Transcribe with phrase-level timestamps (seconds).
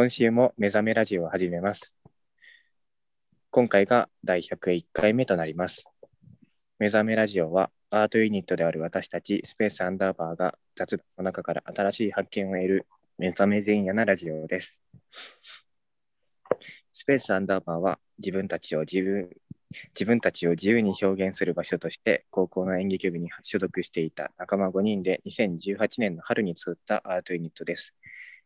[0.00, 1.94] 今週も目覚めラジオを始めます。
[3.50, 5.90] 今回が第101回目となります。
[6.78, 12.86] 目覚めラジオはアートユニットである私たちスペースアンダーバーが雑談の中から新しい発見を得る
[13.18, 14.80] 目覚め前夜なラジオです。
[16.90, 19.28] スペースアンダーバーは自分たちを自分
[19.88, 27.94] 自分たちを自由に表現する場所として高校の演劇部に所属していた仲間5人で2018年の春に作ったアートユニットです。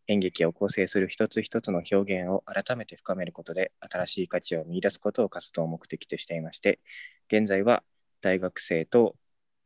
[0.07, 6.81] 演劇を構成する一つ一つの表現を改めて深めることで新しい価値を見出すことを活動を目的としていまして、
[7.29, 7.83] 現在は
[8.21, 9.17] 大学生と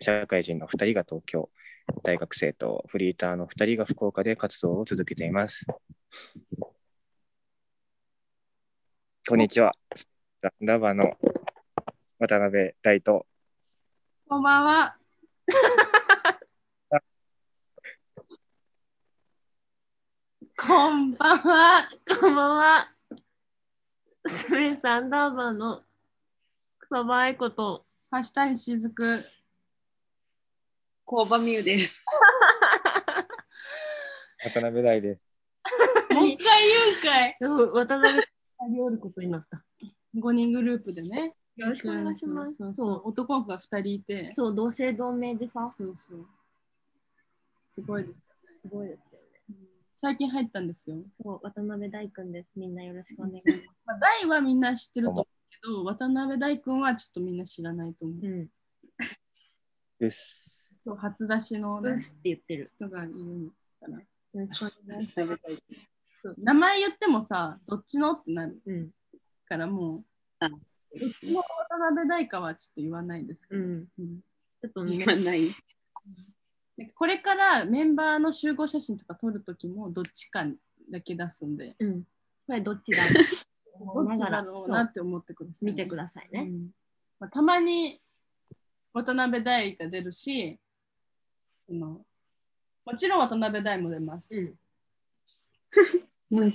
[0.01, 1.51] 社会人の2人が東京、
[2.03, 5.67] 大学生とフリーターの2人が福岡で活動を続けています。
[9.29, 9.75] こんにちは。
[10.41, 11.17] ランダーバの
[12.19, 13.27] 渡辺大と
[14.29, 14.97] こんばんは。
[20.61, 21.89] こんばんは。
[22.21, 22.89] こんばんは。
[24.27, 25.85] スペースアンダーバーの
[26.81, 27.87] 草場愛子と。
[28.11, 29.25] 橋谷しずく。
[31.05, 32.03] 工場ミュです。
[34.43, 35.29] 渡辺大です。
[36.11, 37.37] もう一回言うんかい。
[37.39, 38.21] でも渡辺さ
[38.67, 39.63] んにおることになった。
[40.17, 41.37] 5人グループでね。
[41.55, 42.57] よろしくお願いします。
[42.57, 44.35] そうそそうう男の子が2人いて。
[44.35, 45.73] そう同姓同名でさ。
[45.79, 46.27] そうそう。
[47.71, 48.19] すごいです。
[48.63, 49.08] すごいです。
[50.01, 50.97] 最近入ったんですよ。
[51.21, 52.51] そう渡辺大君です。
[52.55, 53.59] みんなよろしくお願いします。
[53.85, 58.25] まあ、大はみんな知ってると思うけど、渡辺大君はちょっとみんな知らないと思う。
[58.25, 58.49] うん。
[59.99, 60.71] です。
[60.85, 62.71] そう初出しの、ねうっ、すって言ってる。
[62.77, 63.99] 人がいるのかな。
[63.99, 65.13] よろしくお願いし
[66.23, 68.71] そう名前言ってもさ、どっちのってなるます。
[68.71, 68.91] うん。
[69.49, 70.05] からもう、
[70.39, 70.59] あどっ
[71.21, 73.87] ちの渡辺大かはちょっと言わないですけど、うん。
[73.99, 74.21] うん
[74.61, 75.55] ちょっとね今ない。
[76.79, 80.47] でこれからメンバーの集合写真とか撮るときもどっちか
[80.91, 82.03] だけ出すんで、うん。
[82.47, 83.03] これどっちだ？
[83.95, 86.43] どっちだろうなって思ってください、見てくださいね。
[86.43, 86.71] うん
[87.19, 88.01] まあ、たまに
[88.93, 90.59] 渡辺大が出るし、
[91.69, 92.05] も
[92.97, 94.27] ちろん渡辺大も出ます。
[94.31, 94.55] うん。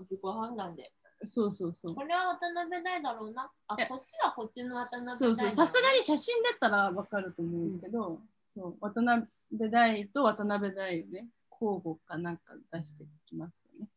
[0.00, 0.92] 自己判断で。
[1.24, 1.94] そうそうそう。
[1.94, 3.50] これは渡辺大だろうな。
[3.68, 5.52] あ、こっちはこっちの渡辺大そうそう。
[5.52, 5.98] さすがに。
[5.98, 8.20] に写真出たらわかると思うけど、
[8.54, 9.26] そう渡辺
[9.70, 13.88] 大と渡辺大をね、交互かなんか出してきますよね。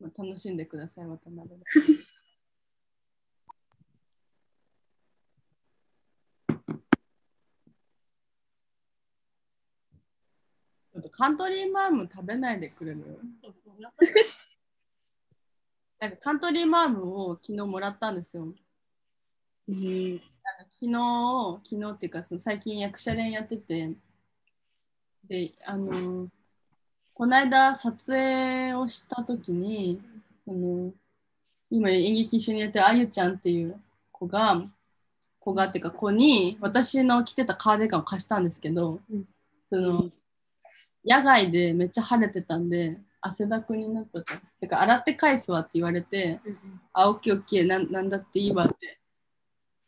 [0.00, 1.58] まあ、楽しんでください、渡辺大。
[11.10, 12.98] カントリーマーム食べないでくれる？
[16.00, 18.54] なんかカントリーマームを昨日もらったんですよ。
[19.68, 20.20] うん。
[20.70, 23.90] 昨日、昨日っていうかその最近役者練やってて、
[25.28, 26.28] で、あの、
[27.14, 30.00] この間撮影をした時に、
[30.44, 30.92] その、
[31.70, 33.78] 今演劇一緒にやってるあゆちゃんっていう
[34.12, 34.62] 子が、
[35.38, 39.28] 子がっていうか子に私の着てたカーディガンを貸したんですけど、うん
[39.68, 40.10] その、
[41.04, 44.26] 野外でめっちゃ晴れてたんで、汗だくになったと。
[44.60, 46.40] てか、洗って返すわって言われて、
[46.92, 48.96] あ、オッケーオッケーなん、なんだっていいわって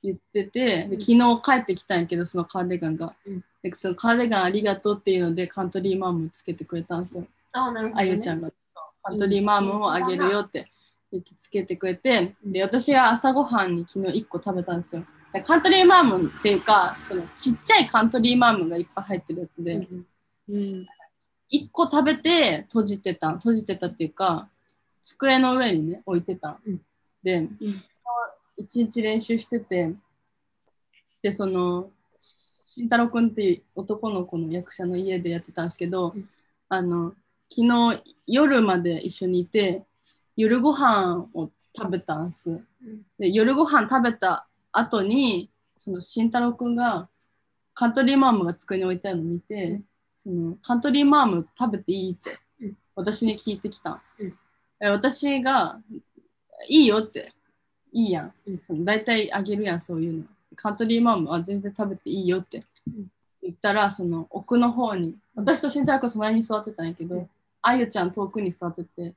[0.02, 3.14] 言ってて、で昨日帰ってきたんやけど、そのカーディガンが。
[3.26, 3.44] うん。
[3.62, 7.26] でそのカーディガンありがとうっていうので、カントリーマームつけてくれたんですよ。
[7.52, 8.50] あ、なるほど、あゆちゃんが。
[9.02, 10.68] カントリーマームをあげるよって
[11.38, 15.04] つけてくれて、で、私が朝ごはんに昨日1個食べたんですよ。
[15.32, 20.06] でカントリーマームっていうか、そのちっちゃいカントリーマームがいっぱい入ってるやつで、うん
[20.48, 20.86] うん。
[21.52, 23.32] 1個食べて閉じてた。
[23.34, 24.48] 閉じてたっていうか
[25.04, 26.80] 机の上にね置いてた、うん。
[27.22, 27.48] で、
[28.62, 29.92] 一日練習してて
[31.22, 36.28] でその慎太郎くんっていう男の子の役者の家でやってたんですけど、うん
[36.72, 37.14] あの
[37.52, 39.82] 昨日夜まで一緒にいて
[40.36, 42.62] 夜ご飯を食べたんです。
[43.18, 47.08] で夜ご飯食べた後にその慎太郎くんが
[47.74, 49.84] カントリーマームが机に置いてあるのを見て、うん。
[50.16, 54.34] そのカントリーマーム食べていいって、うん私に聞いてきた、うん。
[54.80, 55.80] え私が
[56.68, 57.32] いいよって
[57.92, 58.34] いいやん、
[58.84, 60.24] 大体あげるやんそういうの。
[60.56, 62.58] カントリーマームは全然食べていいよって。
[62.58, 62.64] ん。
[63.42, 67.30] 言ったらその奥の方に私と慎太郎くん隣に座ってたんやけど、うん
[67.62, 69.12] あゆちゃん遠くに座ってて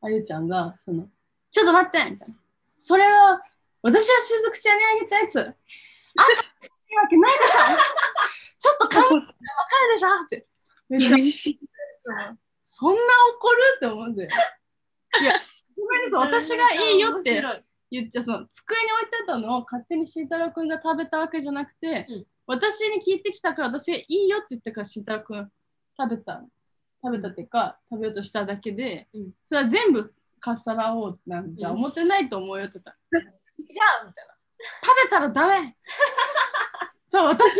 [0.00, 1.06] あゆちゃんがその
[1.50, 2.34] ちょっと待ってみたいな。
[2.62, 3.42] それは
[3.82, 5.38] 私はしずくちゃんにあげたやつ。
[5.38, 5.56] あんたい
[6.90, 7.58] いわけないでしょ。
[8.58, 9.34] ちょっと顔わかる
[9.94, 10.46] でしょって。
[10.88, 11.60] めっちゃ厳しい。
[12.62, 13.00] そんな
[13.36, 14.24] 怒るって思うんで。
[14.24, 15.34] いや、
[15.76, 17.42] ごめんなさい、私がいいよって
[17.92, 22.26] 言っちゃその机に置いてたのを勝手に慎太郎くんが食べたわけじゃなくて、うん。
[22.46, 25.50] 私に聞いてきたから私がいいよって言ったから慎太郎くん
[25.98, 26.48] 食べたっ
[27.04, 29.30] 食べたっていうか、食べようとしただけで、うん。
[29.44, 32.96] それは全部かっさらおうなんてうん思ってないと思うよって言った。
[33.10, 33.28] ら、違う
[33.66, 34.34] みたいな。
[34.84, 35.76] 食べたらダメ。
[37.06, 37.56] そう、私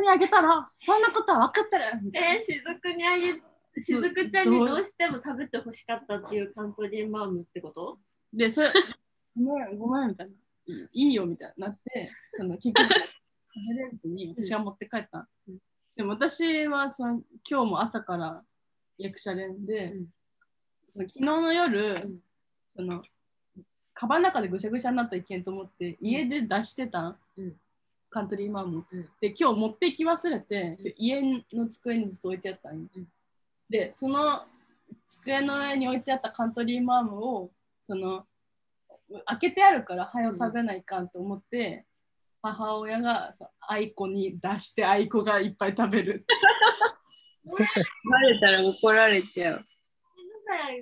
[0.00, 1.84] にあげたら、そんなことは分かってる。
[2.14, 3.32] えー、しずくにあげ、
[3.82, 4.86] しずくちゃんにどう？
[4.86, 7.98] しても食べてほしかったっていうカントリーマームってこと？
[8.32, 8.68] で、それ、
[9.44, 10.32] ごめん、ごめんみたいな。
[10.92, 15.28] いいよみたいになって、その結局、食べれずに私が持って帰った。
[15.48, 15.58] うん。
[15.96, 18.42] でも私はその今日も朝から
[18.98, 20.06] 役者連で、うん。
[20.92, 22.20] その昨日の夜、ん。
[22.76, 23.02] その、
[23.92, 27.56] カバンの中でぐしゃぐしゃになったらいけんと思って、家で出してた、うん。
[28.08, 29.08] カントリーマーム、うん。
[29.20, 30.94] で、今日持ってき忘れて、うん。
[30.96, 32.88] 家の机にずっと置いてあったん
[33.68, 34.44] で、その
[35.08, 37.50] 机の上に置いてあったカントリーマームを、
[37.86, 38.26] その、
[39.26, 41.86] 開けてあるから早く食べないかんと思って、
[42.42, 46.24] 母親が愛子に出して愛子がいっぱい食べる。
[48.10, 49.64] バレたら怒られちゃう。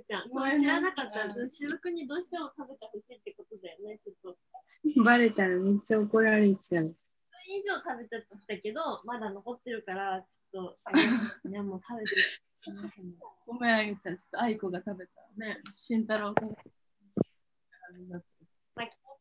[0.09, 0.61] ちゃん。
[0.61, 1.35] 知らなかった。
[1.35, 4.35] うしずくにどうしても食べてほしいってことだよね、ちょっ
[4.97, 5.03] と。
[5.03, 6.97] バレたらめっちゃ怒られちゃう。
[7.49, 10.77] 以上食べちゃったけど、まだ残ってるから、ちょっ
[11.43, 12.23] と、 ね、もう食べてる。
[13.47, 15.13] ごめん、あゆちゃん、ちょっと愛子が食べた。
[15.37, 16.55] ね、慎太郎君
[18.08, 18.23] が。
[18.75, 19.17] まあ、気持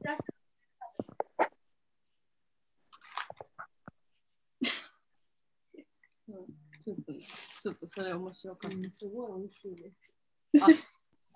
[6.84, 8.78] ちょっと、ちょっとそれ面白かった。
[8.98, 9.96] すごい美味しいです。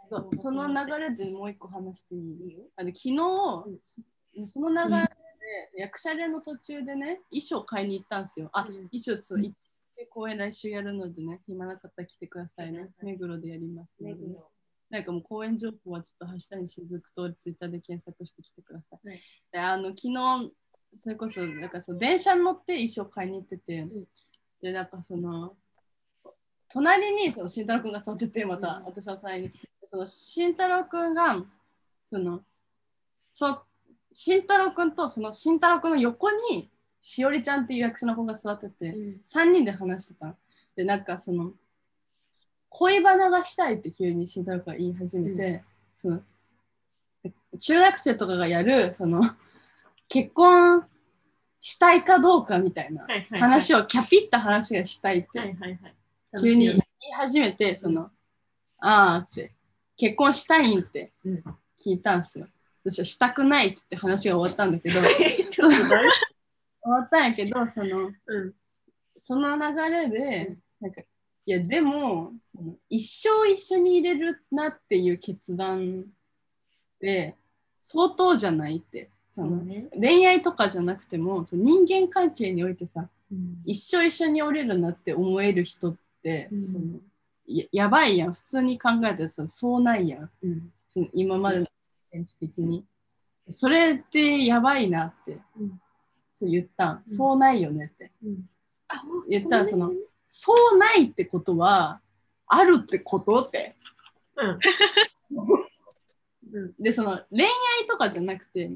[0.09, 2.57] そうその流れでもう一個話していい？
[2.75, 3.15] あの昨日、
[4.49, 5.01] その流れ
[5.73, 8.49] で役者連の途中でね、衣装買いに行ったんですよ。
[8.53, 9.55] あ、うん衣装そう行っ
[9.95, 12.89] て公演来週やるのでね、暇なかったら来てくださいね。
[13.03, 14.50] 目黒でやりますね、目黒。
[14.91, 19.07] なんかもう公演情報はちょっとハッシュタグしずくとツイッターで検索してきてください。
[19.07, 19.21] はい
[19.51, 20.51] であの昨日
[21.01, 23.89] それこそなんかそう電車に乗って衣装買いに行ってて、ん
[24.61, 25.55] でなんかその
[26.67, 29.51] 隣にその慎太郎君が座っててまた、うん私の隣に
[29.89, 31.37] その慎太郎君が
[32.09, 32.41] その
[33.31, 33.61] そ
[34.11, 36.69] 慎太郎君とその慎太郎君の横に
[37.01, 40.35] しおりちゃんっていう役所の子が座ってて、うん3人で話してた。
[40.75, 41.51] で、なんかその、
[42.71, 45.61] 恋バナがしたいって急に慎太郎君が言い始めて、
[45.97, 46.21] その、
[47.59, 49.29] 中学生とかがやる、その、
[50.07, 50.83] 結婚
[51.59, 53.05] したいかどうかみたいな。
[53.39, 55.55] 話を、キャピった話がしたいって。
[56.41, 56.81] 急に言い
[57.13, 58.09] 始めて、その、
[58.79, 59.51] あーって、
[59.97, 61.43] 結婚したいんってうん
[61.85, 62.47] 聞いたんですよ。
[62.83, 65.01] そしたらしたくないって話が終わったんだけど、
[65.61, 65.69] 終
[66.83, 68.53] わったんやけど、その、夫うん。
[69.19, 71.05] その流れで、うんなんか、い
[71.51, 72.33] や、でも、
[72.91, 76.03] 一生一緒にいれるなっていう決断
[76.99, 77.35] で、
[77.85, 79.09] 相当じゃないって。
[79.33, 79.87] そのね。
[79.97, 86.99] 恋愛とかじゃなくても、その人間関係においてさ、うん一生一緒におれるなって思える人って、うんその
[87.47, 88.33] ややばいやん。
[88.33, 90.21] 普通に考えたらさそうないやん。
[90.23, 90.29] うん。
[90.89, 91.67] その今までの
[92.13, 92.83] 現実的に。
[93.49, 95.81] それってやばいなって、うん
[96.35, 97.03] そう言ったん。
[97.07, 98.11] うんそうないよねって。
[99.29, 99.93] 言ったらその、
[100.27, 102.01] そうないってことは、
[102.53, 103.77] あるってことって。
[104.35, 104.59] うん。
[106.53, 106.75] うん。
[106.77, 107.49] で、その恋愛
[107.87, 108.69] とかじゃなくて、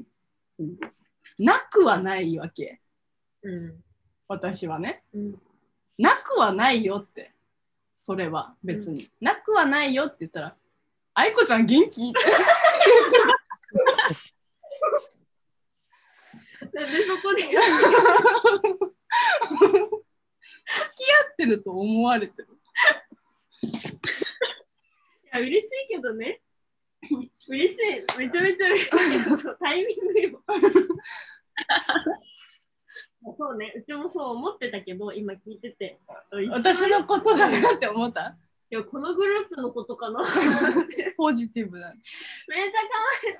[1.38, 2.80] なくはないわけ。
[3.42, 3.84] うん。
[4.28, 5.04] 私はね。
[5.12, 5.42] うん。
[5.98, 7.34] なくはないよって。
[8.00, 9.10] それは別に。
[9.20, 10.56] なくはないよって言ったら、
[11.12, 12.08] 愛子ちゃん元気？
[12.08, 12.18] って。
[16.72, 17.42] なんでそこで？
[17.44, 17.54] 付
[20.94, 22.55] き合ってると思われてる。
[25.38, 26.40] 嬉しいけどね。
[27.48, 28.18] 嬉しい。
[28.18, 28.90] めちゃめちゃ嬉しい
[29.24, 30.42] けど、タイミングよ。
[33.38, 35.98] そうね、うちもそう思ってたけど、今聞いてて。
[36.50, 38.36] 私のことだなって思った？
[38.70, 40.20] いや、このグループのことかな。
[40.20, 41.92] めっポジティブだ。
[41.92, 42.02] ちゃ可
[43.28, 43.36] 愛い。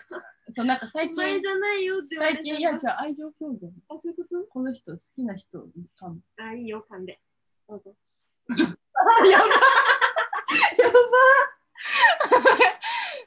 [0.55, 2.17] そう、なんか最お前近、じゃないよって。
[2.17, 3.75] 最近、いや、じゃあ愛情表現。
[3.89, 4.45] あ、そういうこと？
[4.45, 5.67] この人好きな人
[5.99, 6.19] かも。
[6.39, 7.19] あ、いいよ、噛んで。
[7.69, 7.95] どうぞ。
[8.51, 9.45] や ばやば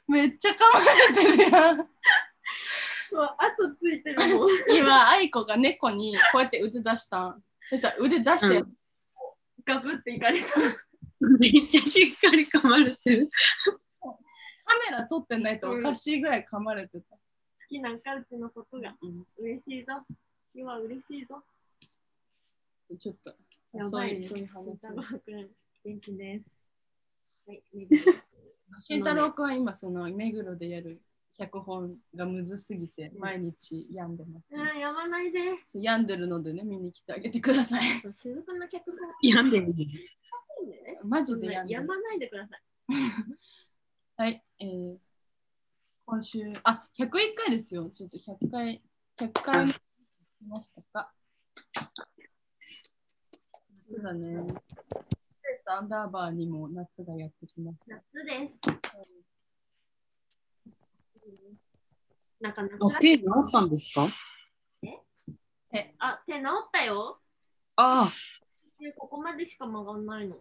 [0.08, 0.46] めっち
[1.12, 1.80] てるやん。
[3.12, 4.50] うわ、後ついてるもん。
[4.70, 7.42] 今、愛子が猫にこうやって腕出したん。
[7.68, 8.76] そしたら腕出して、うん
[9.66, 10.46] ガブっていかれた。
[11.38, 13.30] めっちゃしっかり噛まれてる。
[14.64, 17.16] カメラ撮ってないとおかしいぐらい噛まれてた。
[17.16, 17.20] 好
[17.68, 18.94] きなんかうちのことが。
[19.38, 20.02] 嬉しいぞ。
[20.54, 21.42] 今嬉しいぞ。
[22.98, 23.34] ちょっと、
[23.72, 24.28] やばいね。
[24.28, 24.86] そういう話
[25.84, 26.44] 元気です。
[27.46, 27.62] はい、
[28.76, 31.00] 慎太郎君は今、その目黒でやる
[31.36, 35.40] 脚本がむずすぎて、毎日病んでます、あー、やまないで。
[35.74, 37.82] 病んでるのでね、見に来てあげてください。
[38.16, 39.90] 静かな脚本病んでる。
[41.02, 42.62] マジでやんでるやまないでください。
[44.16, 44.98] はい、えー、
[46.04, 47.88] 今週、あ、101回ですよ。
[47.88, 48.82] ちょっと100回、
[49.16, 49.80] 100回目来
[50.46, 51.14] ましたか。
[53.88, 54.54] そうだね。
[55.60, 57.96] スペースアンダーバーにも夏がやってきました。
[57.96, 58.80] 夏です。
[62.40, 64.08] なんか夏あ、手治ったんですか？
[65.98, 67.20] あ、手治ったよ。
[67.76, 68.10] あ
[68.80, 70.36] でここまでしか曲がんないの。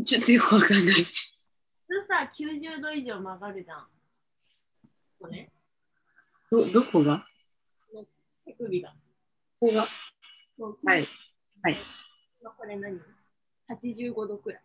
[0.00, 0.94] あ、ちょっとよくわかんない。
[1.86, 3.88] 普通さ、90度以上曲がるじゃん。
[5.20, 5.52] これ、
[6.50, 7.24] ど、どこが？
[8.44, 8.90] 手首が。
[9.60, 9.86] ここが
[10.84, 11.06] はい。
[11.62, 11.76] はい。
[12.40, 12.98] 今これ何？
[13.80, 14.62] ?85 度くらい。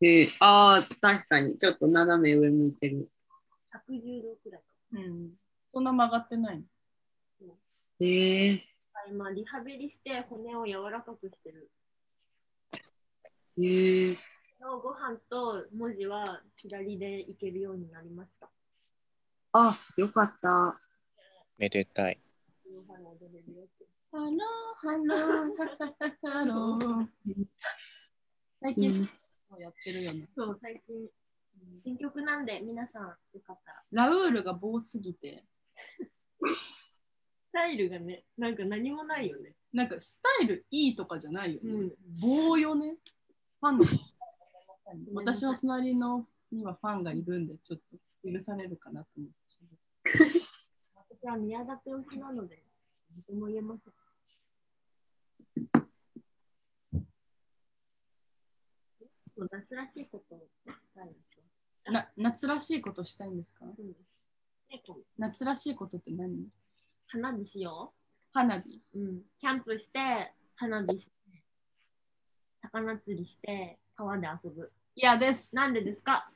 [0.00, 1.58] えー、ああ、確かに。
[1.58, 3.08] ちょっと斜め上向いてる。
[3.88, 4.66] 110度くらいか。
[4.92, 5.30] うん。
[5.72, 6.62] そんな曲がってない
[7.40, 7.56] の？
[8.00, 8.64] ええ
[9.08, 11.70] 今、リハビリして骨を柔らかくしてる。
[13.58, 14.18] ええ
[14.64, 18.48] のご飯と文字は左でいけるようになりました。
[19.52, 20.80] あ、よかった。
[21.58, 22.18] めでたい。
[24.14, 24.38] この
[24.80, 27.46] 春踊れるよってハロー、ハロー、ハロー。
[28.62, 29.08] 最近ん、
[29.50, 30.28] もやってるよね。
[30.36, 30.96] そう、最近、
[31.84, 34.06] 新曲なんで皆さんよかったら。
[34.06, 35.42] ラウールが棒すぎて、
[36.38, 39.56] スタイルがね、なんか何もないよね。
[39.72, 41.72] なんかスタイルいいとかじゃないよね。
[41.72, 41.92] うん。
[42.22, 42.94] 棒よね。
[43.60, 43.84] ファンの
[45.14, 50.40] 私の隣のにはファンがいるんで、ちょっと許されるかなと思って。
[51.10, 52.62] 私は宮舘推しなので、
[53.10, 54.03] 何とも言えません。
[59.36, 60.44] そう夏らしいことをし
[60.94, 61.92] たいんですよ。
[61.92, 63.64] な夏らしいことしたいんですか？
[63.66, 63.94] うん
[65.18, 66.48] 夏らしいことって何？
[67.06, 67.92] 花火しよ
[68.32, 68.82] 花火。
[68.94, 68.98] う。
[68.98, 69.22] うん。
[69.38, 71.12] キャンプして、花火して、
[72.62, 74.72] 魚釣りして、川で遊ぶ。
[74.96, 75.54] 嫌です。
[75.54, 76.28] なんでですか？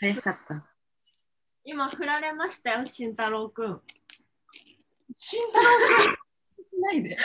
[0.00, 0.68] 早かった。
[1.64, 3.80] 今振られましたよ、慎太郎くん。
[5.16, 5.64] 慎太郎
[6.56, 7.16] 君しないで。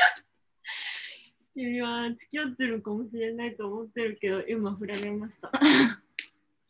[1.58, 5.52] 君は付き合ってるかもしれないと思ってるけど、今振られました。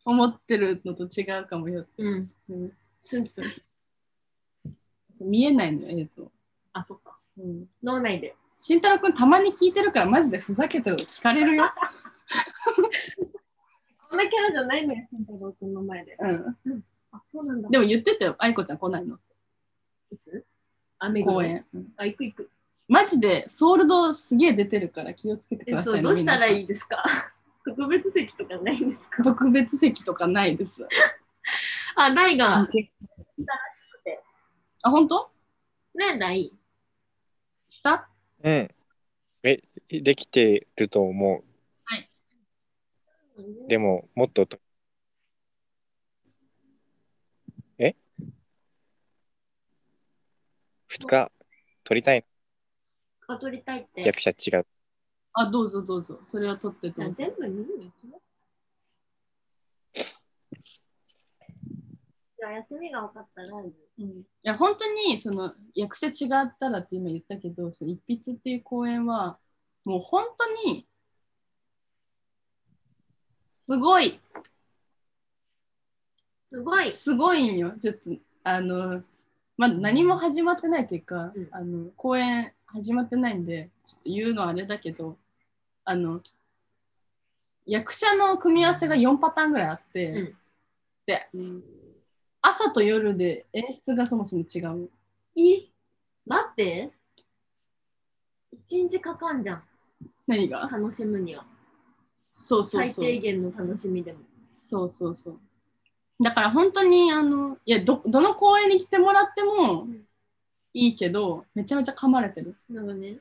[0.06, 1.86] 思ってるのと違うかもよ。
[1.98, 2.32] うん。
[2.48, 3.62] うんツンツンし
[5.20, 6.32] 見えないのよ、映像。
[6.72, 7.18] あ、そっか。
[7.36, 7.68] うん。
[7.82, 8.34] 脳内で。
[8.56, 11.66] 慎太郎君たまに聞いてるからマジでふざけて聞かれるよ。
[14.08, 16.16] こんなキャラじゃないのよ、慎太郎くんの前で。
[16.18, 16.56] うん。
[17.12, 17.68] あ、そうなんだ。
[17.68, 19.18] でも言ってたよ、愛子ちゃん来ないの。
[20.10, 20.46] いつ？
[20.98, 21.66] あ、目黒公園。
[21.74, 22.50] うんあ、行く行く。
[22.88, 26.02] マジでソールドすげえ出てるから気をつけてくださいね。
[26.02, 27.04] どうしたらいいいですか？
[27.66, 29.22] 特別席とかないんですか？
[29.22, 30.86] 特別席とかないです。
[31.96, 32.88] あ、ないが、結
[33.36, 34.22] 来たらしくて。
[34.82, 35.30] あ、本当？
[35.94, 36.50] ね、ない。
[37.68, 38.08] した？
[38.42, 38.70] うん。
[39.42, 41.44] え、できてると思う。
[43.68, 44.58] でも、もっとと。
[47.78, 47.94] え
[50.88, 51.30] ?2 日？
[51.84, 52.24] 取りたい
[53.28, 54.02] あ、撮りたいって。
[54.02, 54.66] 役者違う。
[55.34, 56.18] あ、どうぞどうぞ。
[56.26, 57.12] それは取ってどうぞ。
[57.14, 58.28] 全部見に行きます。
[62.38, 63.62] じゃあ、休みが分かったら、う
[64.02, 69.38] ん、いや本当にその役者違ったらって今言ったけどその一筆っていう公演は
[69.84, 70.86] もう本当に
[73.68, 74.20] すごい
[76.48, 76.92] すごい。
[76.92, 78.10] すごいんよちょっと
[78.44, 79.02] あの
[79.56, 85.16] まだ何も始まってないっていうか、うんあの公演始まってないんでちょっと言うのはあれだけど
[85.84, 86.20] あの
[87.66, 90.32] 役者の組み合わせが4パターンぐらいあって、うん
[91.06, 91.62] でうん
[92.40, 94.88] 朝と夜で演出がそもそも違う
[95.36, 95.66] え
[96.26, 96.90] 待って。
[98.52, 99.62] 一日かかんじゃん。
[100.26, 100.60] 何が？
[100.70, 101.44] 楽しむには。
[102.32, 104.20] そうそう最そう低限の楽しみでも。
[104.60, 105.38] そうそうそう。
[106.22, 110.07] だから本当にあのいやどどの公演に来てもらってもん
[110.74, 112.54] いいけどめちゃめちゃ噛まれてる。
[112.70, 113.16] なんかね、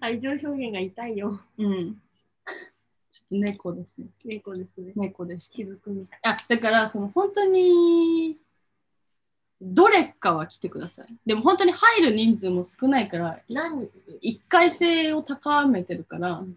[0.00, 1.40] 愛情表現が痛いよ。
[1.58, 1.94] うん。
[3.10, 4.08] ちょっと猫ですね。
[4.24, 4.92] 猫ですね。
[4.96, 5.56] 猫でした。
[5.56, 6.20] 雫みたい。
[6.22, 8.36] あだからその本当に
[9.60, 11.06] どれかは来てください。
[11.26, 13.88] でも本当に入る人数も少ないから何？
[14.20, 16.56] 一回性を高めてるから、うん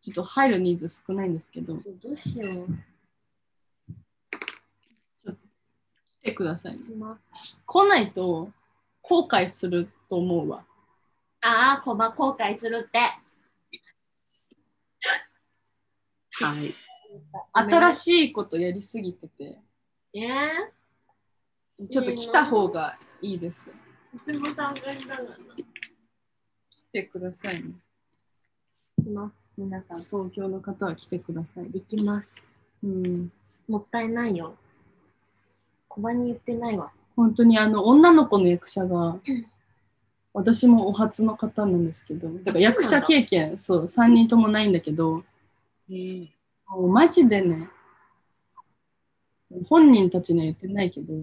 [0.00, 2.68] ちょっと入る人数少ないんですけどどうしよう。
[6.17, 6.80] 来てくださいね。
[6.90, 7.18] 今
[7.66, 8.50] 来ないと
[9.02, 10.64] 後悔すると思うわ。
[11.40, 12.98] ああ、コバ後悔するって。
[16.32, 16.74] はい。
[17.52, 17.94] 新い。
[17.94, 19.58] しいことやりすぎてて、
[20.14, 23.70] えー、ちょっと来た方がいいです。
[24.24, 25.36] つも参加したがな。
[26.70, 27.70] 来てくださいね。
[28.98, 29.34] 行きます。
[29.56, 31.70] 皆さん、東京の方は来てください。
[31.72, 32.78] 行きます。
[32.82, 33.30] うん。
[33.68, 34.54] もったいないよ。
[35.98, 36.92] 小バに言ってないわ。
[37.16, 39.18] 本当にあの、女の子の役者が、
[40.32, 45.22] 私もお初の方なんですけど、だから役者経験、そう、3人ともないんだけど、
[46.68, 47.68] もうマジでね、
[49.68, 51.14] 本人たちには言ってないけど、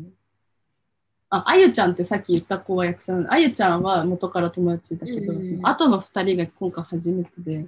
[1.29, 3.13] あ、あゆちゃんってさっき言った子は役者。
[3.29, 7.67] あゆちゃんは元から友達だけど、うんその後の二人が今回初めてで、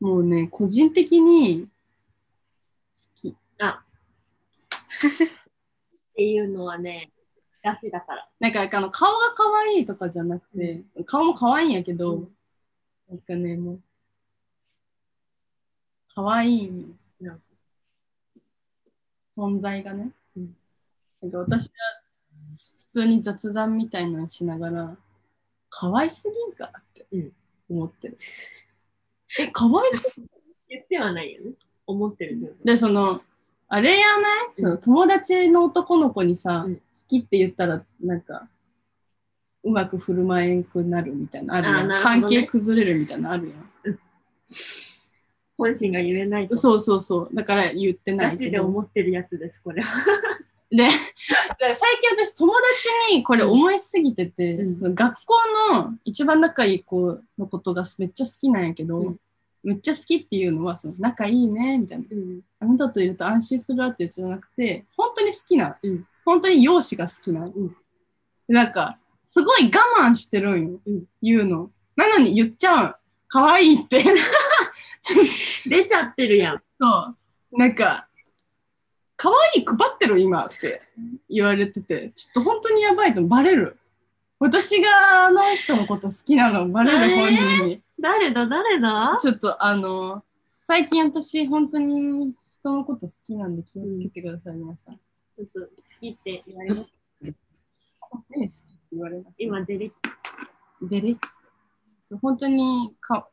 [0.00, 1.68] もうね、個人的に好
[3.20, 3.36] き。
[6.16, 7.10] っていうのはね、
[7.62, 8.26] ガチだから。
[8.40, 12.28] なんか、あの、顔が可愛いとかじゃなくて、顔も可愛いんやけど、うん
[13.10, 13.80] なんかね、もう、
[16.14, 16.98] 可愛いうん
[19.36, 20.10] 存在がね。
[20.38, 20.56] うん
[21.20, 21.70] なんか私は
[22.78, 24.96] 普通に雑談みたいなのしながら、
[25.68, 27.32] 可愛すぎんかってうん
[27.68, 28.18] 思ってる。
[29.38, 30.26] え、可愛い？
[30.70, 31.52] 言ってはないよね。
[31.86, 32.56] 思ってる。
[32.64, 33.20] で、その、
[33.68, 38.48] あれやない、うんその友達の男の子にさ、うん好きって言ったら、なんか、
[39.62, 41.76] うまく振る舞えんくなるみたいなのあるやん。
[41.76, 43.54] あーなるほどね関係崩れるみたいなのあるや
[43.92, 43.98] ん。
[45.58, 46.56] 本心が言えないと。
[46.56, 47.34] そうそうそう。
[47.34, 48.38] だから言ってないけど。
[48.38, 50.04] ガチで思ってるやつです、これは。
[50.70, 52.52] で、 で最近私友
[53.08, 55.34] 達にこれ思いすぎてて、うんその学校
[55.72, 59.20] の一番仲いい子のことがめっちゃ好きなんやけど、うん
[59.66, 62.04] めっちゃ好きっていうのはその仲いいねみたいな。
[62.08, 62.40] うん。
[62.60, 67.76] あなたといると安心するわってやつじゃなくて、本当に好きな、うん本当に容姿が好きな、ん
[68.48, 71.70] なんか、すごい我慢してるんよ、うん言うの。
[71.96, 72.94] なのに言っちゃうん。
[73.28, 74.04] 可愛いって。
[75.66, 76.62] 出ちゃってるやん。
[76.80, 77.14] そ
[77.52, 77.58] う。
[77.58, 78.08] なんか、
[79.16, 80.82] 可愛い配ってる今って
[81.28, 83.78] 言われてて、ちょっと本当にやばいとバレる。
[84.38, 87.82] 私があの人のこと好きなのバレる本人に。
[87.98, 94.96] 誰だ、誰だちょっとあの、最近私本当に人のこと好きなんで気をつけてください、皆さん。
[94.96, 95.66] ちょっと好
[96.00, 96.92] きって言われます？
[97.20, 97.34] ね
[98.00, 99.34] 好きって言われます？
[99.38, 99.92] 今、出てき
[100.82, 101.18] デレッ
[102.02, 103.28] そう本当にか、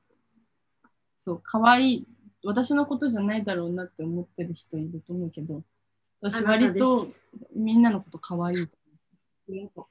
[1.20, 2.08] そう、可愛い
[2.44, 5.62] 私のことじゃないだろうなって思ってる人いると思うけど、
[6.22, 7.08] 私割と
[7.56, 8.78] みんなのこと可愛いと
[9.50, 9.86] 思う。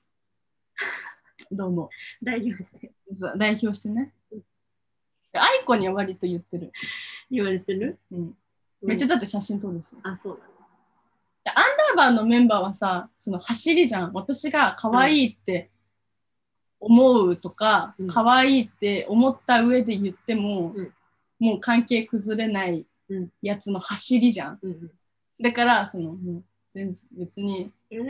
[1.55, 1.91] どうも。
[2.23, 2.25] う。
[2.25, 2.93] 代表して
[3.37, 4.13] 代表してね。
[5.38, 6.73] 愛子には割と言ってる。
[7.31, 7.99] 言われてる？
[8.11, 8.37] うん。
[8.83, 9.97] めっちゃだって写真撮るし。
[10.03, 10.53] あ、そうだね。
[11.45, 11.57] でアン
[11.97, 14.12] ダーバーのメンバーはさ、その走りじゃん。
[14.12, 15.71] 私が可愛いって
[16.79, 20.92] 思うとか、うん可愛いって思った上で言っても、うん
[21.38, 24.59] もう関係崩れないうんやつの走りじゃん。
[24.62, 24.90] うんうん。
[25.40, 27.73] だから、その、もう全別に。
[27.90, 28.03] えー、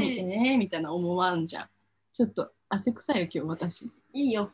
[0.00, 1.68] みえー、みたいな思わんじゃん。
[2.12, 3.90] ちょっと汗臭いよ、今日私。
[4.12, 4.52] いいよ。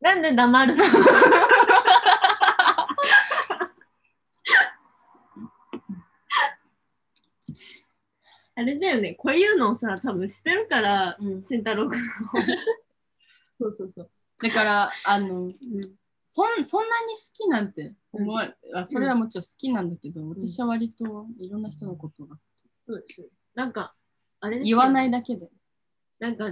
[0.00, 0.84] なんで黙るの？
[8.54, 12.00] あれだよね、こういうのをさ、多分してるから、うん慎太郎君
[13.60, 14.10] そうそうそう。
[14.42, 15.52] だから、あの、
[16.26, 22.68] そんそんなに好きなんて思わ、あそれはもちろん好きなんだけど、私は割といろんな人のことが好き。
[22.86, 23.28] そうです。
[23.54, 23.94] なんか、
[24.40, 25.48] あれ言わないだけで。
[26.18, 26.50] なんか、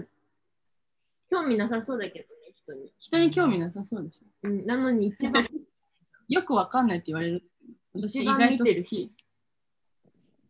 [1.29, 2.36] 興味なさそうだけど
[2.75, 2.93] ね、人に。
[2.99, 4.49] 人に興味なさそうでしょ。
[4.49, 5.47] うん、なのに一番、
[6.29, 7.51] よくわかんないって言われる。
[7.93, 9.13] 私意外と好き。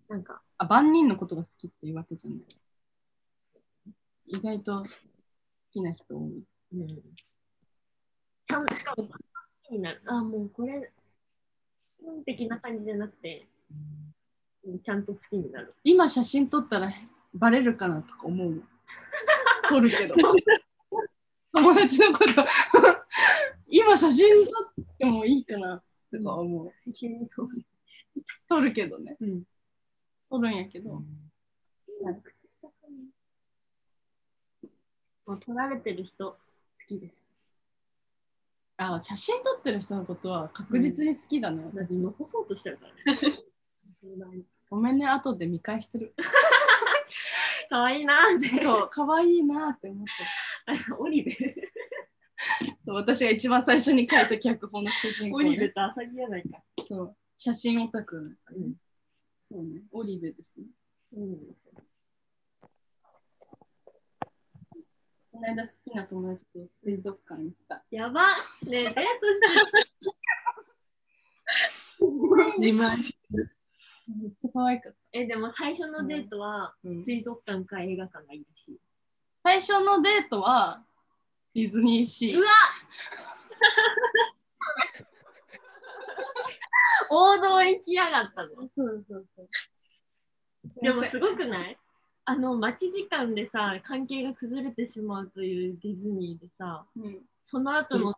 [0.09, 2.40] なんか、あ、万人のことが好きっていうわけじゃない。
[4.26, 4.85] 意外と好
[5.70, 6.44] きな人多い。
[6.72, 6.88] うん。
[8.44, 9.12] ちゃんと、好
[9.62, 10.02] きになる。
[10.07, 10.92] あ、もうこれ、
[11.98, 14.07] 基本的な感じじゃなくて、うん
[14.83, 15.74] ちゃんと好きになる。
[15.85, 16.90] 今写真撮ったら
[17.35, 18.62] バレるかなとか思うの。
[19.68, 20.14] 撮るけど。
[21.57, 22.45] 友達のこと
[23.69, 24.51] 今写真撮
[24.83, 26.73] ってもいいかなとか思う。
[28.49, 29.16] 撮るけどね。
[29.21, 29.42] うん。
[30.31, 30.90] 撮るんやけど。
[30.90, 31.03] も
[35.35, 36.38] う撮られてる人、好
[36.87, 37.27] きです。
[38.77, 41.64] あ、写真撮ってる人のことは確実に好きだね。
[41.64, 43.37] 私私、残そうとしてるからね。
[44.69, 44.99] ごめん。
[44.99, 46.14] ね、後で見返してる。
[47.69, 48.62] かわいいなーって。
[48.62, 50.11] そう、可愛いなって思って
[50.98, 51.37] オリベ。
[52.85, 55.72] そう私が一番最初に書いた脚本の主人公、オリベね。
[55.72, 56.62] とアサギやないか。
[56.87, 58.74] そう、写真オタクなんかねうん
[59.42, 60.66] そうね、オリベですね。
[61.16, 61.37] うん。
[65.31, 67.85] この間好きな友達と水族館行った。
[67.90, 68.94] やばねえ、デートし
[69.72, 69.87] て
[72.59, 73.50] 自慢してる。
[74.20, 74.98] めっちゃ可愛かった。
[75.12, 78.81] え、でも最初のデートはうん水族館か映画館がいいらしい。
[79.46, 80.82] 最初のデートは
[81.54, 82.42] ディズニーシーう。
[82.42, 82.48] わ
[87.09, 88.48] 王道行きやがったの。
[88.74, 89.48] そうそうそう。
[90.82, 91.78] でもすごくない？
[92.24, 98.14] あの、待ち時間でさ、関係が崩れてしまうというディズニーでさ、うんその後の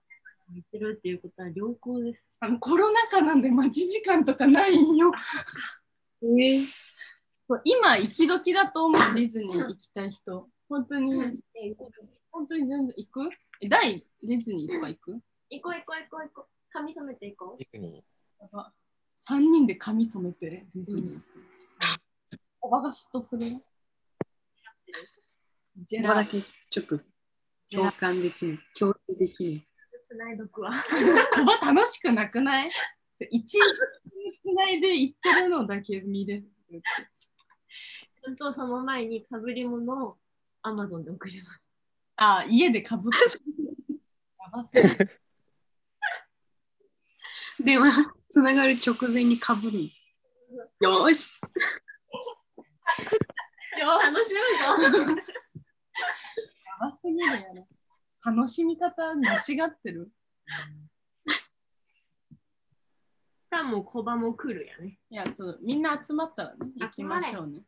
[0.55, 2.27] 行ってるっていうことは良好です。
[2.41, 5.13] あのコロナ禍なんで待ち時間とかないんよ。
[6.23, 6.65] え
[7.47, 10.49] そう今、行き時だと思う、ディズニー行きたい人。
[10.69, 11.15] 本当に、
[11.55, 13.31] え行こう本当に全然行く？
[13.63, 14.05] え、大？
[14.23, 15.21] ディズニーとか行く？
[15.51, 16.47] 行こう行こう行こう行こう。
[16.71, 17.59] 髪染めていこう。
[17.59, 18.05] ディズニ
[18.41, 18.73] やば
[19.29, 21.23] 3人で髪染めてディズニー行く。
[22.61, 23.41] おばが嫉妬する？
[25.87, 27.01] ジェラだけちょっと
[27.73, 28.59] 共感できる。
[28.79, 29.63] 共有できる。
[30.07, 30.73] つないどくわ。
[31.41, 32.71] おば楽しくなくない？
[33.31, 36.45] 一日つないで行ってるのだけ見れる。
[36.71, 40.19] ちゃんとその前にかぶり物を
[40.65, 41.61] Amazon で送ります。
[42.17, 43.13] あ、家でかぶっ
[44.71, 44.89] て。
[47.65, 47.89] やば
[48.29, 49.91] つながる直前にかぶる。
[50.81, 51.29] よーし。
[53.81, 55.15] 楽しむぞ。
[56.65, 57.67] やばすぎるよね。
[58.25, 60.11] 楽しみ方間違ってる。
[63.51, 64.99] さあもう小バも来るやね。
[65.09, 67.63] いや、そう、みんな集まったらね、行きましょうね。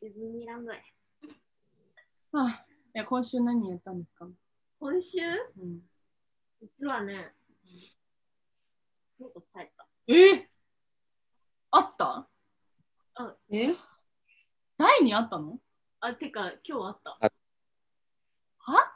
[0.00, 0.80] ディズニーランドへ。
[2.32, 2.64] はあ、
[2.94, 4.28] いや、今週何やったんですか、
[4.78, 5.18] 今週？
[5.20, 5.80] うん、
[6.62, 7.32] 実はね、
[9.18, 9.86] ちょっと帰った。
[10.06, 10.48] え？
[11.72, 12.28] あった？
[13.52, 13.74] え？
[14.78, 15.58] 第にあったの？
[15.98, 17.10] あ、てか今日あった。
[18.58, 18.92] は？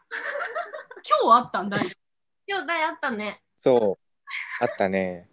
[1.22, 1.90] 今日あったんだい？
[2.46, 3.42] 今日大あったね。
[3.58, 3.62] ー。
[3.62, 4.64] そう。
[4.64, 5.28] あったね。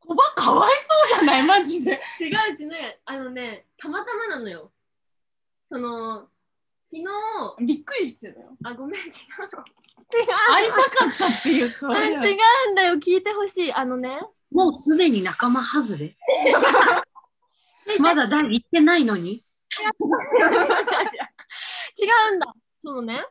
[0.00, 0.70] コバかわい
[1.08, 1.46] そうじゃない？
[1.46, 2.02] マジで。
[2.20, 4.72] 違ううちね、あのね、たまたまなのよ。
[5.68, 6.28] その、
[6.88, 8.56] 昨日、びっくりしてたよ。
[8.64, 9.64] あ、ごめん、違うの。
[10.22, 12.06] 違 会いたかったっていう顔あで。
[12.06, 13.72] 違うんだよ、聞いてほしい。
[13.72, 14.20] あのね、
[14.52, 16.16] もうすでに仲間外れ
[17.98, 19.40] まだ第行ってないのに 違
[22.32, 22.54] うんだ。
[22.80, 23.26] そのね、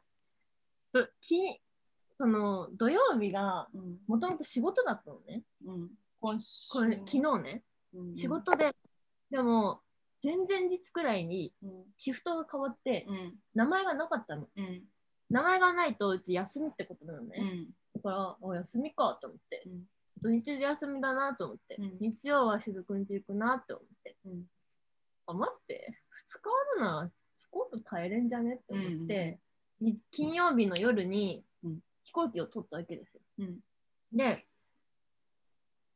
[0.91, 1.59] とき
[2.17, 5.43] その土曜日がうん、もともと仕事だったのね。
[5.65, 6.69] うん、今週。
[6.69, 7.63] これ、昨日ね、
[7.93, 8.75] うん仕事で、
[9.29, 9.81] でも、
[10.25, 14.47] 前々日くらいにうん、シフトが変わって、うん、名前がなかったの。
[14.55, 14.81] うん、
[15.29, 17.37] 名前がないとうち休みってことなのね。
[17.39, 19.83] うん、だから、お休みかと思って、うん。
[20.21, 21.97] 土日で休みだなと思って、うん。
[21.99, 24.43] 日曜は雫んち行くなって思って、うん。
[25.27, 25.93] あ、待って、
[26.31, 27.01] 2日あるな。
[27.03, 29.39] ら飛行機帰れんじゃねって思って、
[29.79, 31.79] に金曜日の夜にうん。
[32.05, 33.21] 飛行機を取ったわけですよ。
[33.39, 33.59] うん、
[34.13, 34.45] で、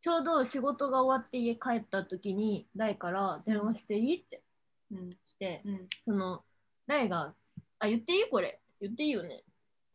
[0.02, 4.42] ちょうど仕事が終わって家帰った時に、大から電話していいって
[4.92, 6.44] うん、来て、うん、その、
[6.88, 7.34] 大が、
[7.80, 8.30] あ、言っていい？
[8.30, 8.60] これ。
[8.82, 9.44] 言っていいよね。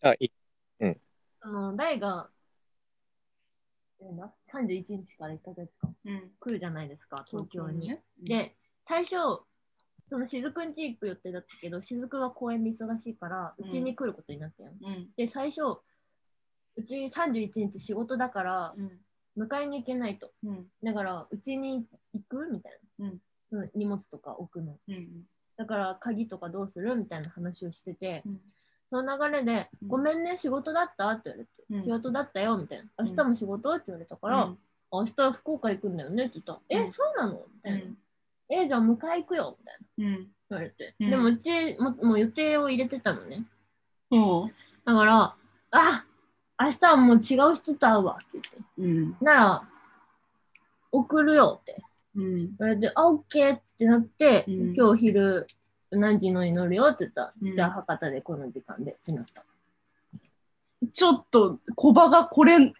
[0.02, 0.30] あ、い
[1.40, 2.28] あの、大が、
[4.00, 7.88] えな31日から1ヶ月間うん、来るじゃないですか、東京に。
[7.88, 9.44] ね、で、最初、
[10.08, 15.80] その雫んち行く予定だったけど、雫が公演で忙しいから、うんうちに来ることになったよ、うん、で、最初、
[16.76, 19.03] うち31日仕事だから、うん、
[19.36, 20.30] 迎えに行けないと。
[20.44, 23.06] うん、だから、うちに行くみたいな。
[23.06, 23.20] うん。
[23.74, 24.76] 荷物とか置くの。
[24.88, 28.40] うん、だから、鍵とかどうするみたいな話をしてて、うん、
[28.90, 29.88] その流れで、うん。
[29.88, 31.08] ごめんね、仕事だった？
[31.10, 31.82] って言われて、うん。
[31.84, 32.84] 仕事だったよ、みたいな。
[32.98, 33.06] うん。
[33.08, 33.72] 明日も仕事？
[33.74, 34.58] って言われたから、うん。
[34.92, 36.24] 明日福岡行くんだよね？
[36.24, 36.86] って言ったら、うん。
[36.88, 37.42] え、そうなの？
[37.54, 37.78] みたいな。
[37.78, 37.98] うん。
[38.48, 39.56] え、じゃあ迎え行くよ？
[39.58, 40.06] みたいな。
[40.06, 40.94] うん、言われて。
[41.00, 41.10] うん。
[41.10, 43.44] でもうちももう予定を入れてたのね。
[44.10, 44.50] そ
[44.84, 45.34] だから、
[45.70, 46.04] あ
[46.60, 48.56] 明日はもう違う人と会うわって言って。
[48.78, 49.62] う、うん、なら、
[50.92, 51.82] 送るよって。
[52.16, 54.74] うん、言われて、あ、オッケーってなって、うん。
[54.74, 55.46] 今日昼
[55.90, 57.54] 何時のに乗るよって言ったら、うん。
[57.54, 59.44] じゃあ博多でこの時間でってなった。
[60.92, 62.70] ちょっと、コバがこれ、コバ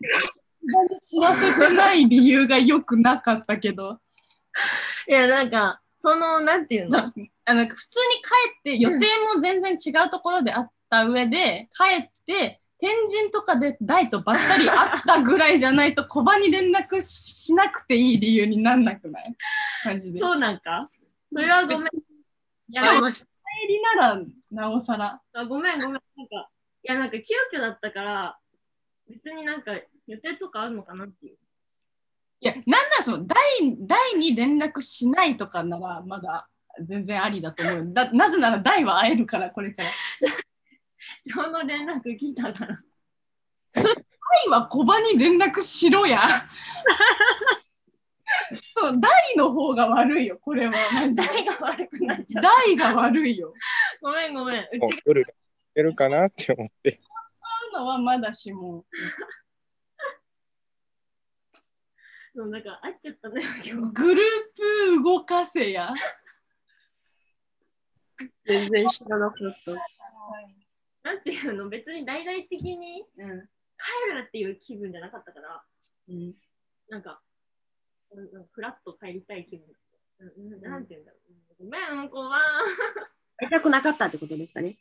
[0.85, 3.99] に知らせてない理由がよくなかったけど、
[5.09, 6.99] いや、なんか、その、なんていうの？
[7.47, 19.37] あの普通に帰って、予定も全然違うところであった上で、帰って、天神とかで大とばったり会ったぐらいじゃないと、コバに連絡しなくていい理由になんなくない？
[19.85, 20.19] マジで。
[20.19, 20.87] そうなんか？
[21.33, 21.89] それはごめん。
[22.71, 23.27] しかもし帰
[23.69, 25.21] りなら、なおさら。
[25.33, 25.93] あごめんごめん。
[25.93, 26.51] なんか、
[26.83, 28.39] いや、なんか急遽だったから、
[29.09, 29.73] 別になんか
[30.07, 31.37] 予定とかあるのかなっていう。
[32.41, 33.37] いや、なんならその、大、
[33.81, 36.49] 大に連絡しないとかなら、まだ
[36.83, 37.85] 全然ありだと思うよ。
[37.87, 39.89] だなぜなら大は会えるから、これから。
[41.27, 42.81] ちょうど連絡来たから。
[43.75, 46.21] 大はコバに連絡しろや。
[48.77, 50.73] そう、大の方が悪いよ、これは。
[50.93, 51.23] マジで。
[51.23, 52.49] 台が悪くなっちゃった。
[52.49, 53.53] 大が悪いよ。
[54.01, 54.63] ごめんごめん。
[54.65, 55.35] うちもう夜が
[55.75, 57.01] 出るかなって思って。
[57.01, 58.85] 使うのはまだしも。
[62.35, 63.93] のなんか合っちゃったね、今日。
[63.93, 64.25] グルー
[64.97, 65.95] プ動かせや。
[68.45, 69.73] 全然知らなかった。
[71.05, 73.49] なんていうの、別に大々的にうん。
[73.77, 75.63] 帰るっていう気分じゃなかったから、
[76.09, 76.33] うん
[76.89, 77.21] なんか、
[78.11, 79.67] うんうんフラッと帰りたい気分。
[80.21, 81.19] うんうんなんていうんだろ
[81.61, 81.65] う。
[81.65, 82.41] ごめん、こばん。
[83.37, 84.79] 会いたくなかったってことですかね？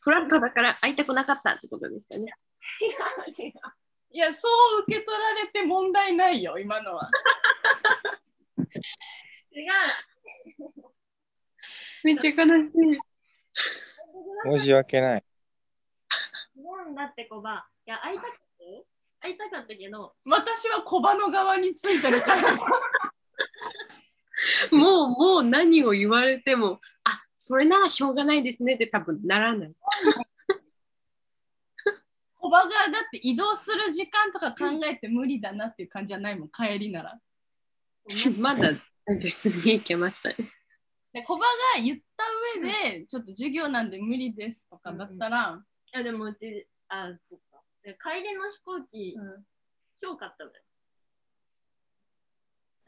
[0.00, 2.32] フラットだから会いたくなかったってことですかね？
[2.82, 2.86] 違
[3.44, 3.52] う違う。
[4.10, 7.10] いや、そう受け取られて問題ないよ、今のは。
[9.52, 9.66] 違う。
[12.04, 12.98] めっちゃ悲しい。
[14.58, 15.24] 申し訳ない。
[16.86, 17.66] なんだってこば。
[17.86, 18.64] いや、会いたかった？
[18.64, 18.84] よ。
[19.20, 22.56] 会いたかったけど、私は小バの側についてるから。
[24.70, 29.74] もう、もう何を言われても、あそれならしょうがないですねって多分ならない。
[32.38, 37.18] 小バがだって移動する時間とか考えて無理だなっていう感じじゃないもん、帰りなら。
[38.38, 38.70] まだ
[39.20, 40.36] 別に行けましたね。
[41.12, 42.24] で、小バが言った
[42.60, 42.68] 上
[43.00, 45.60] で、ちょっと授業なんで無理ですとかだったら、
[45.94, 47.62] いや、でもうち、あ、そっか。
[47.82, 49.46] で帰りの飛行機、うん
[50.02, 50.56] 今日買ったのよ。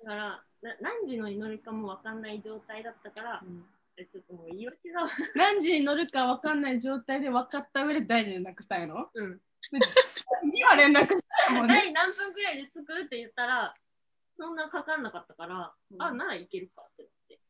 [0.05, 3.43] だからな、何時のに乗るかもわかんない状態だったから、
[3.97, 5.09] えちょっともう言い訳だわ。
[5.35, 9.41] 何時に乗るか分かんない状態で分かった上で大事に連絡したんやろうん。
[10.53, 11.75] には連絡したもんね。
[11.75, 13.75] 第何分くらいで着くって言ったら、
[14.37, 17.41] そんなかかんなかったから、うんあ、ならいけるかってなって。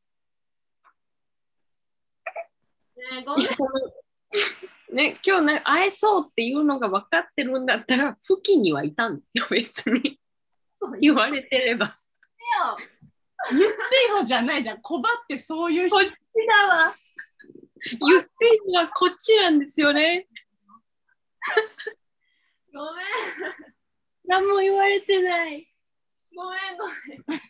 [2.97, 3.47] ねえ、ごめん。
[4.93, 10.19] ね、今日ね会えそうっていうのが分かってるんだったら、付近にはいたんですよ、別に。
[11.01, 11.99] 言われてれば。
[13.51, 13.69] 言って
[14.11, 14.81] よじゃないじゃん。
[14.81, 16.13] 小バってそういう人こっち
[16.47, 16.97] だわ。
[18.01, 20.27] 言っていいのはこっちなんですよね。
[22.73, 23.07] ごめん。
[24.27, 25.69] 何も言われてない。
[26.35, 26.87] ごめん、ご
[27.29, 27.41] めん。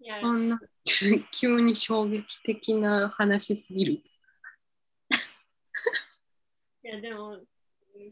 [0.00, 0.60] いや、そんな、
[1.30, 4.02] 急に衝撃的な話すぎる。
[6.84, 7.38] いやでも、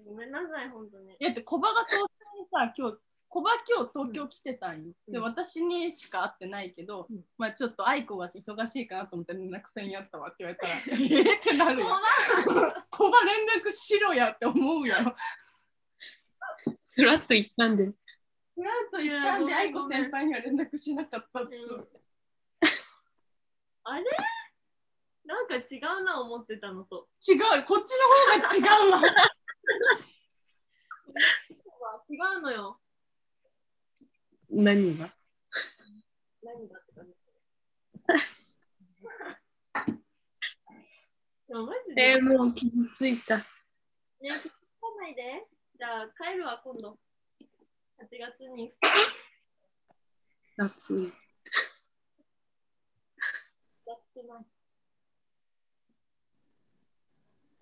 [0.07, 1.13] ごめんなさい、本当に。
[1.13, 5.13] いやって小バが東京にさ 今日小バ今日東京来てたんよ、うん。
[5.13, 7.25] で私にしか会ってないけど、うん。
[7.39, 12.01] まあちょっと愛子が忙しいかなと思って連絡せんやったわって言われたら えーってなるよ。
[12.91, 15.17] 小バ連絡しろやって思うよ。
[16.91, 17.93] ふらっと言ったんで。
[18.55, 21.89] フランと言ったんで愛子先輩には連絡しなかったっす、うん。
[23.85, 24.05] あれ？
[25.25, 27.09] なんか違うな、思ってたのと。
[27.27, 28.07] 違うこっちの
[28.37, 29.01] 方が違うわ
[32.09, 32.81] 違うのよ。
[34.51, 35.15] 何が？
[36.43, 37.13] 何がって感じ。
[41.49, 43.37] でもマジで、えー、もう傷ついた。
[43.39, 43.45] ね、
[44.21, 44.27] 来
[45.01, 45.47] ないで。
[45.79, 46.99] じゃあ帰るわ、今度。
[47.99, 48.73] 8月に。
[50.57, 51.13] 夏い。
[53.87, 54.60] やってます。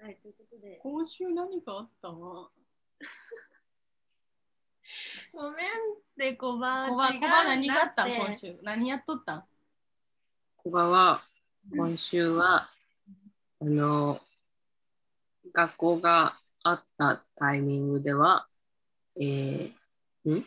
[0.00, 2.11] はい、ということで、今週何かあった？
[2.11, 2.50] わ
[5.32, 5.70] ごめんっ
[6.16, 8.06] て、小バ小バ小バ何があった？
[8.06, 8.58] 今週。
[8.62, 9.37] 何やっとった？
[9.37, 9.44] ん
[10.62, 11.22] 古賀は、
[11.76, 12.70] 今週は、
[13.61, 14.20] あの、
[15.52, 18.48] 学校があったタイミングでは、
[19.16, 20.46] えー、ん？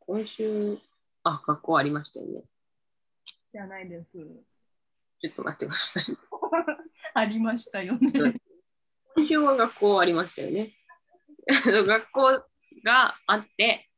[0.00, 0.78] 今週、
[1.22, 2.42] あ、学校ありましたよね。
[3.52, 4.18] じゃないです。
[5.20, 6.04] ちょっと待ってください。
[7.14, 8.12] ありましたよね
[9.18, 10.76] 今週は学校ありましたよね。
[11.66, 12.44] 学校
[12.84, 13.90] があって、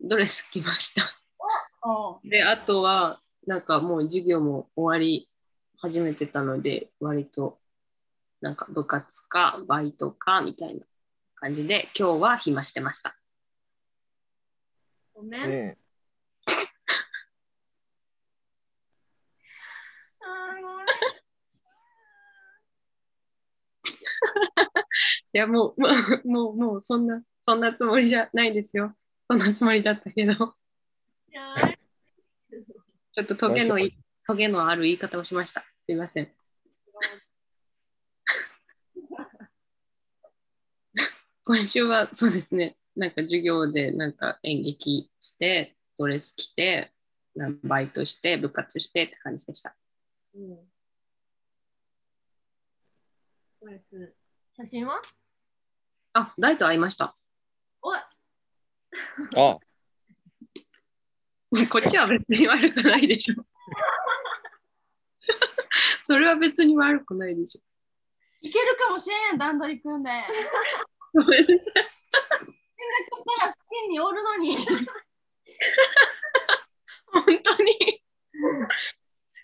[0.00, 1.04] ドレス着ました。
[1.82, 5.30] あで、あとは、なんかもう授業も終わり
[5.76, 7.60] 始めてたので、割と、
[8.40, 10.84] なんか部活かバイトかみたいな
[11.36, 13.16] 感じで、今日は暇してました。
[15.14, 15.38] ごめ。
[15.38, 15.78] うんん。
[20.22, 20.86] あーごめん。
[23.90, 25.88] いや、もう、も
[26.24, 28.94] う、もう、もうそんな、そんなつもりじゃないですよ。
[29.30, 30.34] そんなつもりだったけど、
[33.12, 35.64] ちょっとトゲのい、トゲのある言い方をしました。
[35.84, 36.32] すいません。
[41.44, 46.92] 今週はそうですね、なんか授業でなんか演劇して、ドレス着て、
[47.62, 49.76] バイトして、部活してって感じでした。
[50.34, 50.58] うん。
[54.56, 55.00] 写真は？
[56.12, 57.16] あ、大と会いました。
[57.82, 58.10] おいあ、
[61.70, 63.34] こっちは別に悪くないでしょ。
[66.02, 67.60] それは別に悪くないでしょ。
[68.40, 70.10] いけるかもしれんやん、段取り組んで。
[70.10, 70.26] 連絡
[71.12, 71.90] ごめんなさい。
[73.16, 74.56] したら付近におるのに。
[77.06, 78.02] 本当に。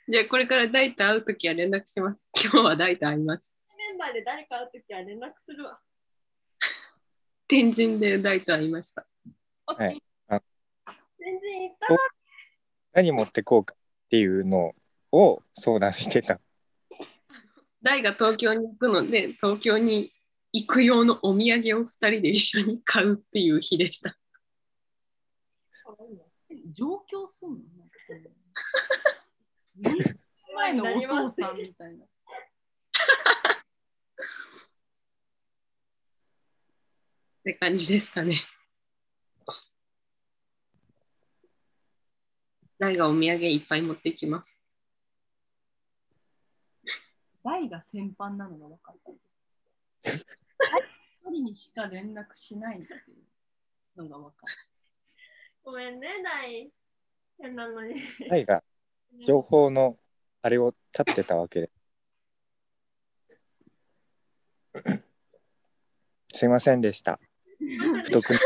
[0.08, 2.20] じゃあこれから大と会うときは連絡します。
[2.42, 3.52] 今日は大と会います。
[3.76, 5.78] メンバーで誰か会うときは連絡するわ。
[7.48, 9.06] 天神で大と会いました。
[9.66, 11.98] はい全然行ったな。
[12.92, 13.78] 何持ってこうかっ
[14.10, 14.74] ていうの
[15.10, 16.40] を相談してた。
[17.82, 20.12] 大が東京に行くので、東京に
[20.52, 24.16] 行く用のお土産を2人で一緒に買うっていう日でした。
[26.70, 27.56] 上京すんの？
[29.78, 32.04] なんかその前のお父さんみたいな。
[37.46, 38.34] って感じですかね。
[42.76, 44.60] 大がお土産いっぱい持ってきます。
[47.44, 48.96] 大が先般なのが分かっ
[50.02, 50.10] た。
[50.10, 50.20] 一
[51.30, 52.96] 人にしか連絡しないってい
[53.96, 54.38] うのが分か
[55.62, 56.68] ごめんね、大。
[57.40, 57.94] 変なのに。
[58.28, 58.64] 愛が
[59.24, 59.96] 情報の
[60.42, 61.70] あれを立ってたわけで。
[66.34, 67.20] すいませんでした。
[67.58, 68.44] 不徳にす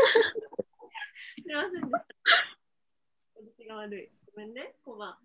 [1.45, 2.05] みませんでした。
[3.35, 4.09] 私が悪い。
[4.33, 5.19] ごめんね、コバ。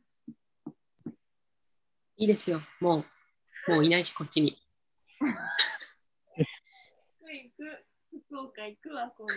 [2.16, 2.61] いいですよ。
[2.81, 3.05] も
[3.68, 4.57] う、もういないし、こっちに。
[7.18, 7.87] 福井行く、
[8.29, 9.35] 福岡行くわ、今度。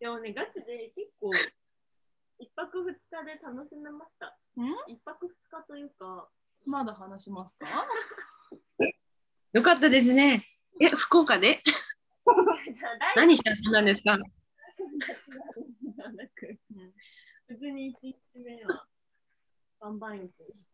[0.00, 1.30] でもね、ガチで結構、
[2.38, 4.38] 一泊二日で楽しめました。
[4.56, 4.92] ん？
[4.92, 6.28] 一泊二日というか、
[6.66, 7.66] まだ話しますか？
[9.52, 10.46] よかったですね。
[10.78, 11.62] え、福岡で？
[13.16, 14.18] 何して遊んですか？
[17.48, 18.86] 普通に一日目は、
[19.80, 20.66] バンバン浴に行っ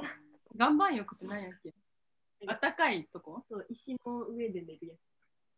[0.00, 0.10] た。
[0.54, 1.74] 岩盤浴って何やっけ？
[2.46, 3.44] あったかいとこ？
[3.48, 4.98] そう、石の上で寝るやつ。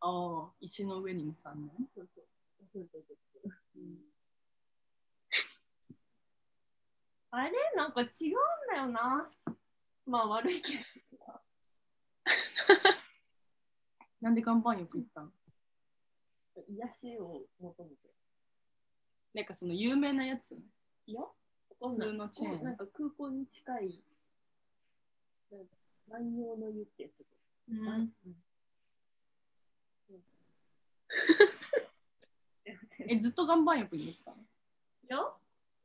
[0.00, 1.70] ああ、石の上にもさんね。
[1.94, 2.24] そうそう。
[2.72, 3.52] そうそうそう
[7.30, 7.52] あれ？
[7.76, 8.10] なんか違うん
[8.68, 9.30] だよな。
[10.06, 10.78] まあ悪いけど。
[14.20, 15.32] なんで岩盤浴行ったん
[16.68, 18.14] 癒しを求めて。
[19.34, 20.54] なんかその有名なやつ？
[21.06, 21.22] いや
[21.80, 24.02] 普通のチェーンなんか空港に近い、
[25.50, 25.76] なんか
[26.08, 27.24] 万葉の湯ってやつ。
[27.68, 28.12] うんうん
[33.08, 34.36] え、ずっと岩盤浴に行ったの？
[34.36, 34.40] い
[35.08, 35.18] や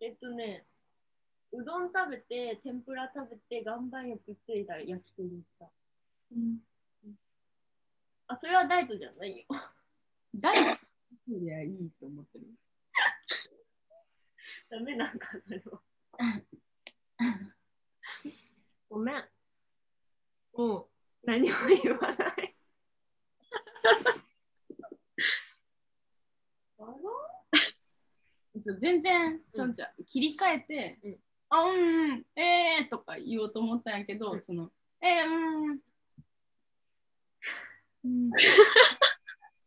[0.02, 0.66] えっとね、
[1.54, 5.70] うどん食べて、天ぷら食べて、岩盤浴行って、焼き鳥行った。
[8.28, 9.46] あ、それはダイエットじゃないよ。
[10.36, 10.80] 誰が
[11.28, 12.46] いやいいと思ってる。
[14.70, 15.82] ダメなんか、それは。
[18.90, 19.30] ごめん。
[20.54, 20.90] もう、
[21.24, 22.56] 何も言わない。
[26.80, 26.94] あら？
[28.60, 34.42] そう全然、そうじゃ切り替えて、うんあうんうんえーとか言おうと思ったんやけど、うん。
[34.42, 35.30] そのえーう
[35.70, 35.80] ん
[38.04, 38.32] うん。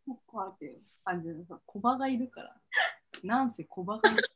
[0.06, 2.56] そっかっていう感じでさ小バがいるから。
[3.22, 4.30] なんせ小バがいる。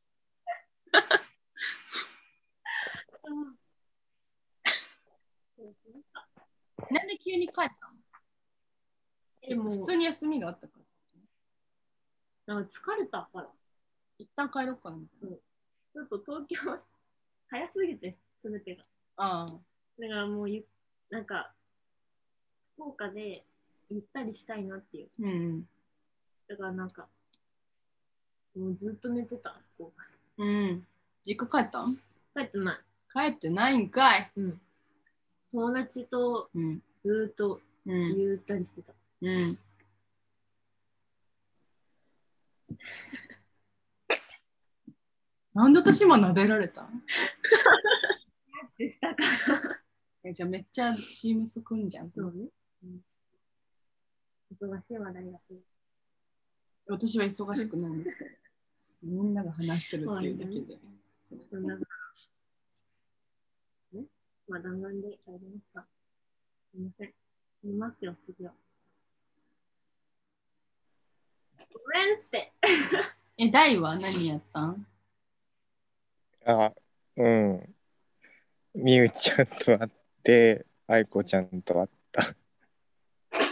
[6.91, 7.95] なんで急に帰ったの？
[9.49, 10.79] でも、普通に休みがあったか
[12.47, 12.55] ら。
[12.55, 13.49] なんか疲れたから。
[14.19, 14.97] 一旦帰ろうかな。
[14.97, 16.57] みたいなちょっと東京、
[17.49, 18.85] 早すぎて、すべてが。
[19.17, 19.61] ああ
[20.01, 20.65] だからもうゆ、
[21.11, 21.53] なんか、
[22.75, 23.45] 福岡で
[23.91, 25.09] ゆったりしたいなっていう。
[25.19, 25.69] うん
[26.49, 27.07] だからなんか、
[28.57, 30.05] もうずっと寝てた、福岡
[30.39, 30.87] うん
[31.25, 31.87] 実家帰った。
[32.35, 32.79] 帰ってない。
[33.13, 34.61] 帰ってないんかいうん。
[35.53, 38.93] 友達とうんずーっとうんゆったりしてた。
[39.23, 39.59] うん
[45.55, 46.89] なんで私今撫でられた
[48.77, 49.23] でしたか
[50.33, 52.11] じゃあめっちゃチームス組んじゃん。
[52.11, 52.47] そうね。
[54.51, 55.39] 忙しい話題だ。
[56.89, 60.79] 私は忙しくないんですけど、みんなが話してるっていうだけで。
[61.21, 61.83] そうそんなね。
[64.49, 65.83] まあ、弾丸で帰りました。
[65.83, 65.87] す
[66.75, 67.13] みません。
[67.63, 68.53] 見ますよ、次は。
[71.73, 72.53] ごめんって。
[73.37, 74.87] え、大は何やったん？
[76.47, 76.73] あ、
[77.17, 77.75] うん。
[78.75, 79.91] みゆちゃんと会っ
[80.23, 82.23] て、愛子ちゃんと会った。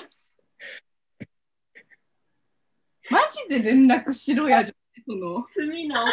[3.10, 4.76] マジで連絡しろやじゃん。
[5.04, 6.04] その罪の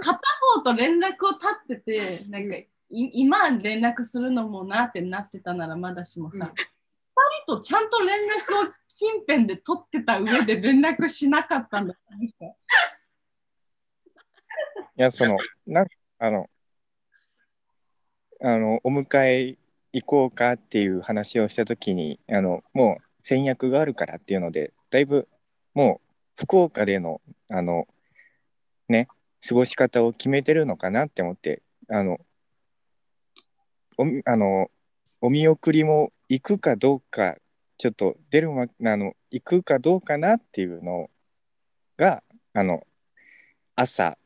[0.00, 0.20] 片
[0.54, 6.54] 方と連絡を立ってて、なんかい今連絡するのもなってなってたならまだしもさ、うん
[7.16, 11.94] 二人とちゃんと連絡を近辺で取ってた上で連絡しなかったんだ。
[14.96, 15.86] いや、その、なん
[16.18, 16.48] あの、
[18.40, 19.58] あの、お迎え
[19.92, 25.28] 行こうかっていう話をしたときに、あの、もう戦略があるからっていうので、だいぶ
[25.74, 27.20] もう福岡での、
[27.50, 27.86] あの、
[28.88, 29.08] ね、
[29.46, 32.18] 過ごし方を決めてるのかなって思って、あの、
[33.96, 34.70] おあの、
[35.20, 37.36] お見送りも行くかどうか、
[37.78, 41.08] ちょっと出るま、あの、行くかどうかなっていうの
[41.96, 42.22] が、
[42.52, 42.86] あの、
[43.76, 44.16] 朝、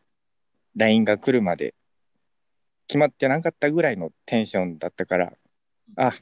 [0.79, 1.75] LINE が来るまで
[2.87, 5.33] 決まってなかったぐらいのテンションだったから、
[5.97, 6.13] あ、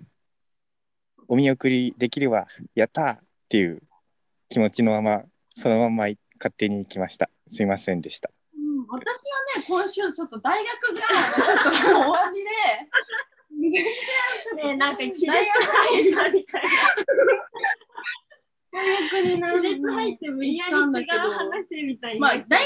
[1.29, 3.19] お見送りできるわ、やったーっ
[3.51, 3.83] ていう
[4.49, 5.23] 気持ちのまま、
[5.55, 6.07] そのまま
[6.39, 7.29] 勝手に行きました。
[7.49, 8.31] すいませんでした。
[8.55, 12.51] うん、私はね、今週ちょっと大学ぐらいのちょっと終わりで、
[13.51, 16.69] 全然ちょっとねなんか亀裂大学入ったみたいな。
[18.73, 22.31] 大学にな亀裂入って無理やり違う話みたいにまあ。
[22.33, 22.65] 大学ってい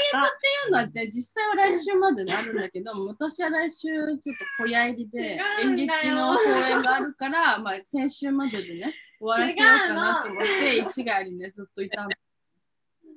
[0.67, 12.17] うのはね実際は来週までにあるんだけど私は来週ちょっと小屋入りで違演劇の公演があるから、まあ、先週まででね終わらせようかなと思って一概にねずっといたんだ、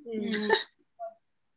[0.06, 0.24] うん。
[0.24, 0.50] うん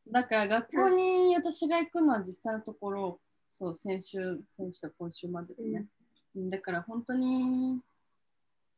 [0.10, 3.20] だから学校に私が行くのは実際のところ
[3.52, 4.18] そう先週
[4.56, 5.86] 先週と今週まででね、
[6.36, 7.80] うんだから本当に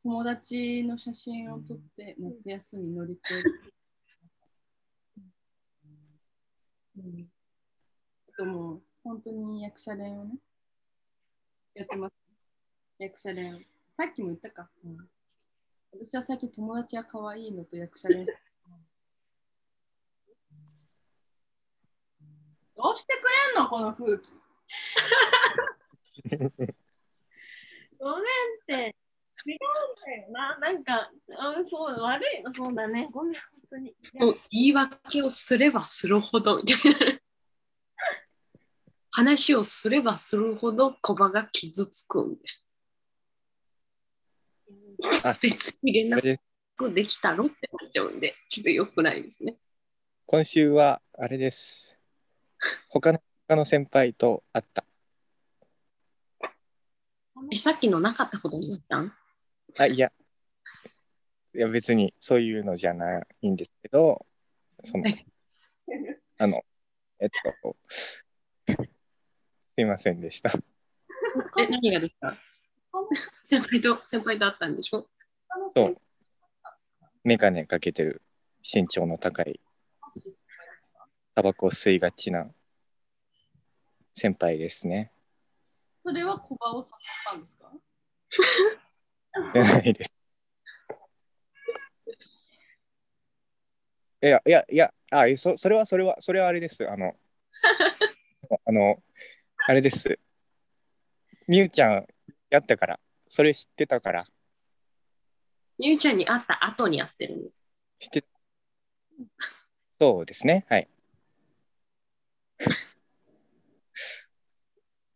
[0.02, 3.74] 友達の写真を撮って夏休み乗り越える。
[6.96, 7.28] うん、
[8.28, 10.38] あともう本当に役者練をね、
[11.74, 12.14] やってます。
[12.98, 13.66] 役者練。
[13.88, 14.70] さっきも言ったか。
[14.84, 15.06] うん、
[15.92, 18.24] 私は最近友達は可愛いのと役者練。
[22.74, 23.68] どうしてくれんの？
[23.68, 24.32] この空気。
[28.00, 28.24] ごめんっ
[28.66, 28.96] て。
[29.46, 29.58] 違うん
[30.04, 30.58] だよな。
[30.58, 33.08] なんか、あそう、悪いの、そうだね。
[33.10, 33.94] ごめん、本当に。
[34.14, 37.18] もう言い訳をすればするほどみたいな
[39.10, 42.66] 話をすればするほどコバが傷つくんです。
[45.24, 46.38] あ別に連絡
[46.92, 49.56] できたろってなっちゃうんで、ちょっと良くないですね。
[50.26, 51.98] 今週はあれです。
[52.88, 54.84] 他の他の先輩と会った。
[57.50, 59.12] え、さっきのなかったことになったん？
[59.78, 60.12] あ、いや。
[61.54, 64.24] いや、別にそういうのじゃないんですけど、
[64.84, 65.26] そのはい、
[66.38, 66.64] あの、
[67.18, 67.28] えっ
[67.62, 67.76] と、
[69.74, 70.50] すいませんでした。
[71.58, 72.36] え、何がですか？
[73.44, 75.08] 先輩と、先輩と会ったんでしょ？
[75.74, 75.96] そう。
[77.24, 78.22] メガネかけてる
[78.62, 79.60] 身長の高い、
[81.34, 82.48] タバコを吸いがちな
[84.14, 85.12] 先輩ですね。
[86.04, 86.88] それは小バを誘っ
[87.26, 87.72] たんですか？
[89.52, 90.14] でないです。
[94.22, 96.88] いや、いや、いや、あ、えそそれは、それは、それはあれです。
[96.88, 97.16] あの、
[98.66, 99.02] あの、
[99.66, 100.18] あれです。
[101.48, 102.06] みゆちゃん
[102.50, 104.26] やったから、それ知ってたから、
[105.78, 107.64] みゆちゃんに会った後に会ってるんです。
[107.98, 108.24] 知って、
[109.98, 110.88] そうですね、はい。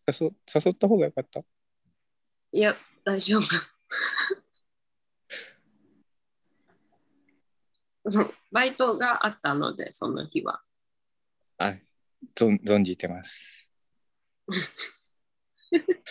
[0.07, 1.41] 誘誘った方がよかった？
[2.53, 3.74] いや、大丈夫。
[8.07, 10.63] そのバイトがあったので、その日は。
[11.59, 11.75] あ、
[12.37, 13.69] 存存じてます。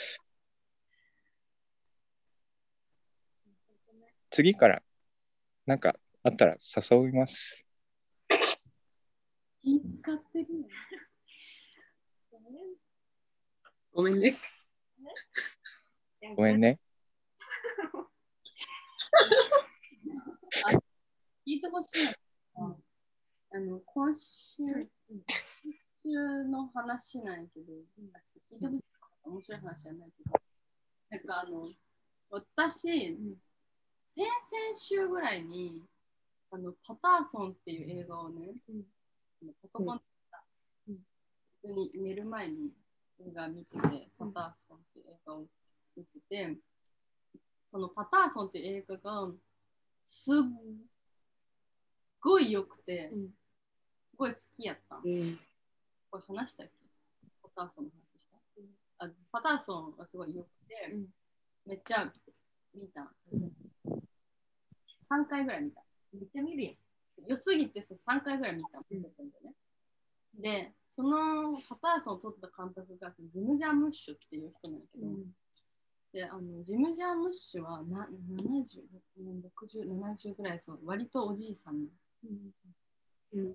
[4.30, 4.84] 次から、
[5.66, 7.66] なんかあったら誘います。
[9.62, 10.68] 気使ってるの
[13.92, 14.40] ごめんね。
[16.36, 16.80] ごめんね。
[21.46, 22.06] 聞いてほしい
[22.60, 22.76] のが、
[23.52, 24.90] あの今週、今
[26.04, 27.44] 週の話なん。
[27.44, 27.74] やけど、
[28.52, 28.84] 聞いてほしい
[29.24, 30.32] 面白い話じゃないけど、
[31.10, 31.22] なん。
[31.22, 31.70] かあの、
[32.30, 32.82] 私、
[34.10, 35.82] 先々週ぐらいに、
[36.52, 38.54] あのパターソンっていう映画をね、
[39.42, 40.04] あのパソコンで
[41.62, 42.72] 普通に寝る前に
[43.20, 45.46] 映画見てて、パターソンっていう映画を
[45.98, 46.58] 見てて、
[47.74, 49.32] そのパターソンっていう映画が
[50.06, 50.36] すっ
[52.22, 53.34] ごい良くて、うん
[54.12, 55.02] すごい好きやったん。
[55.04, 55.40] うん。
[56.12, 56.74] これ話したっけ？
[57.42, 61.06] パターソンの話した、あパターソンがすごい良くて、うん
[61.66, 62.14] めっちゃ
[62.76, 63.12] 見た。
[65.10, 65.82] 3回ぐらい見た。
[66.14, 66.76] めっちゃ見るやん。
[67.28, 69.10] 良すぎてさ3回ぐらい見たの、うんね。
[70.38, 75.08] で、そのパターソンを取った監督がジム・ジャームッシュっていう人なんだけど、
[76.14, 78.08] であのジム・ジャームッシュはな
[78.40, 78.82] 70、
[79.20, 81.86] 60、70ぐらいそう割とおじいさん。
[82.24, 82.38] なの
[83.34, 83.54] うん。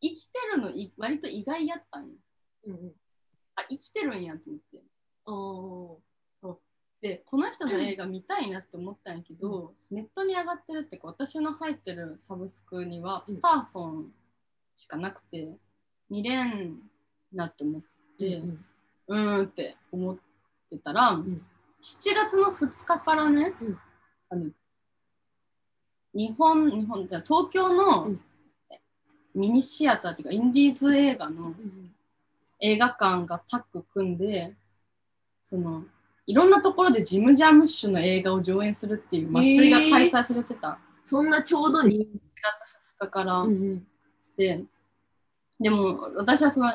[0.00, 2.08] 生きてるのい割と意外やったんよ。
[2.66, 2.92] うん
[3.56, 4.82] あ生きてるんやと思って。
[5.26, 6.00] お
[6.40, 6.58] そう。
[7.02, 13.40] でこの人の映画見たいなって思ったんやけど、ネットに上がってるって私の入ってるサブスクにはうん。
[13.42, 14.12] パーソン
[14.76, 15.58] しかなくて
[16.08, 16.78] 見れん
[17.34, 17.82] なって思っ
[18.18, 18.64] て、うん
[19.08, 20.16] うーんって思っ
[20.70, 21.40] てたら、ん
[21.82, 23.78] 7月の2日からね、うん。
[24.30, 24.50] あの
[26.14, 28.20] 日本日本じゃ東京のうん。
[29.32, 31.90] ミニシアターっていうかインディーズ映画のうん
[32.62, 34.52] 映画館がタッグ組んで
[35.42, 35.84] その
[36.26, 41.98] いろんなところでジム・ジャームッシュの映画を上演するっていう祭りが開催されてた、そんなちょうどに。
[41.98, 42.06] 7
[42.86, 43.42] 月2日から。
[43.42, 43.82] ん。
[44.36, 44.64] で
[45.58, 46.72] でも私はその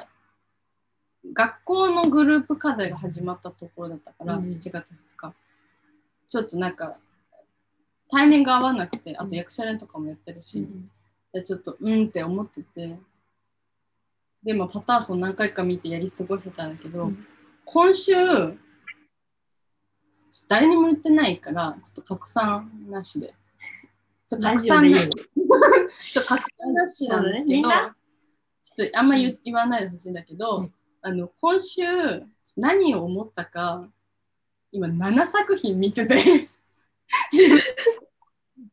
[1.33, 4.45] 学校のグループ課題が始まったところだったから、うん。
[4.45, 5.33] 7月2日。
[6.27, 6.97] ちょっとなんか
[8.09, 10.67] タイミング合わなくてあと役者連とかもやってるし、
[11.33, 12.97] でちょっとうんって思ってて
[14.43, 17.25] でもパターソン何回か見てやり過ごしてたんだけど、うん。
[17.65, 18.13] 今週
[20.47, 23.33] 誰にも言ってないからちょっと拡散なしで。
[24.27, 25.11] ちょっとラ拡散なジオで言うの。
[26.01, 27.75] ちょっと拡散なし なんですけど、ね。
[28.63, 30.73] ちょっとあんま言,、言わないでほしいんだけど、うん
[31.07, 31.83] あの今週
[32.57, 33.87] 何を思ったか
[34.71, 36.15] 今7作品見てて。
[36.15, 36.49] で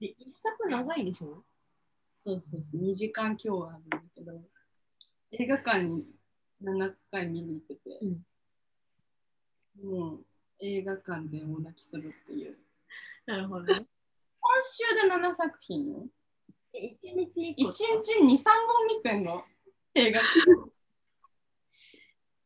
[0.19, 1.45] 一作長いでしょ？
[2.09, 2.81] そうそうそう。
[2.81, 4.43] 2時間今日あるんだけど。
[5.33, 6.07] 映画館に
[6.63, 8.01] 7回見に行ってて、
[9.83, 10.25] もう
[10.59, 12.59] 映画館で大泣きするっていう。
[13.27, 13.75] なるほどね。
[13.75, 13.87] 今
[14.63, 16.09] 週で7作品よ。
[16.73, 17.73] 一日一1個。
[17.73, 17.85] 日
[18.21, 19.45] 23本見てんの？
[19.95, 20.21] 映画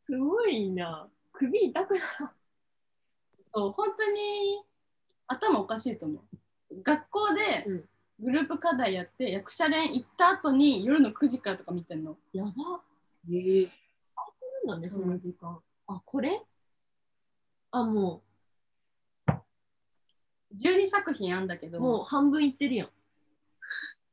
[0.07, 1.09] すごいな。
[1.33, 2.01] 首痛くな
[3.55, 4.63] そう、本当に
[5.27, 6.21] 頭おかしいと思
[6.73, 6.83] う。
[6.83, 7.89] 学校でうん
[8.19, 12.17] グループ課題やって、役者練行った後に夜の9時からとか見てんの。
[12.33, 12.81] やば。
[13.31, 13.71] ええそ
[14.65, 15.61] うなんだね、その時間。
[15.87, 16.41] あ、これ？
[17.73, 18.23] あ、も
[20.57, 22.89] 12作品あんだけう、ど、もう半分いってるやん。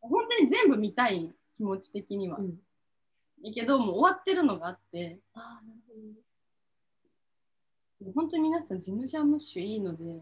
[0.01, 2.39] 本当に全部見たい気持ち的には。
[2.39, 2.59] ん。
[3.51, 5.99] けど、もう終わってるのがあって、あーなるほど。
[8.05, 8.11] ね。
[8.15, 10.21] 本当に皆さん、ジム・ジャームッシュいいので、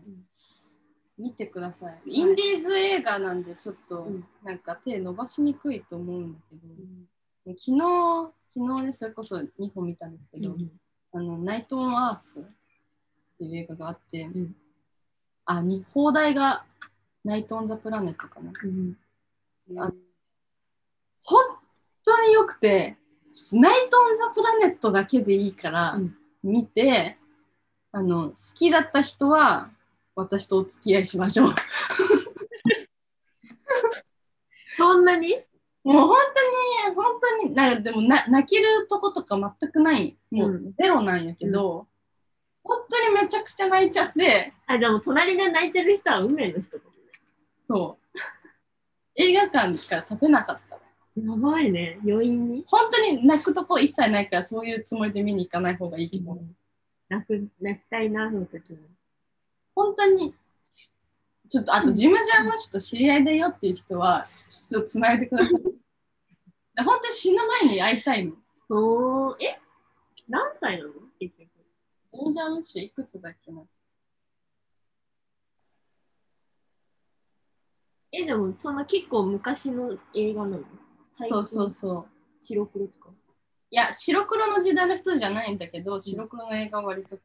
[1.18, 2.02] 見てください。
[2.06, 4.26] インディーズ映画なんで、ちょっとうん。
[4.44, 7.56] なんか手伸ばしにくいと思うんだけど、うん。
[7.58, 10.56] 昨日、昨日ね、それこそ2本見たんですけど、
[11.14, 12.44] あの、ナイト・オン・アースっ
[13.38, 14.56] ていう映画があって、ん。
[15.46, 16.66] あ、に放題が
[17.24, 18.52] ナイト・オン・ザ・プラネットかな。
[18.64, 18.98] うん。
[19.78, 19.92] あ
[21.24, 21.44] 本
[22.04, 22.98] 当によくて、
[23.54, 27.18] ナイト・オン・ザ・プラネットだけでいいからうん見て、
[27.92, 29.70] あの、好きだった人は
[30.16, 31.54] 私とお付き合いしましょう。
[34.76, 35.36] そんなに？
[35.84, 36.18] もう本
[36.86, 41.88] 当に、本当に、なんかでもな泣けるとことか全くない、もううゼロなんやけど、
[42.64, 46.92] 本当にめちゃくちゃ泣いちゃって、あ、じゃあもう隣で泣いてる人は運命の人かも
[47.68, 48.20] そう。
[49.16, 50.71] 映画館から立てなかった。
[51.26, 51.32] ね。
[51.32, 52.64] やばいね、余韻に。
[52.68, 56.38] 本当に泣くとこ一切ないから、そういうつもりで見に行かない方がいいけど、
[57.10, 58.80] 泣く、泣きたいな、その時に。
[59.76, 60.34] 本当に、
[61.50, 65.52] ちょっとあとジムジャームッシュと知り合いだよっていう人は、ちょっとつないでください。
[66.84, 68.34] 本当に死ぬ前に会いたいの。
[68.70, 69.60] おー、え？
[70.30, 70.94] 何歳なの？
[71.20, 71.50] 結局。
[72.14, 73.62] ジムジャームッシュいくつだっけな
[78.14, 80.64] え、でもそんな結構昔の映画なの？
[81.12, 82.06] そうそうそう。
[82.42, 83.10] 白黒とか。
[83.70, 87.20] いや、白黒の時代の人じゃないんだけど、白黒の映画は割とへ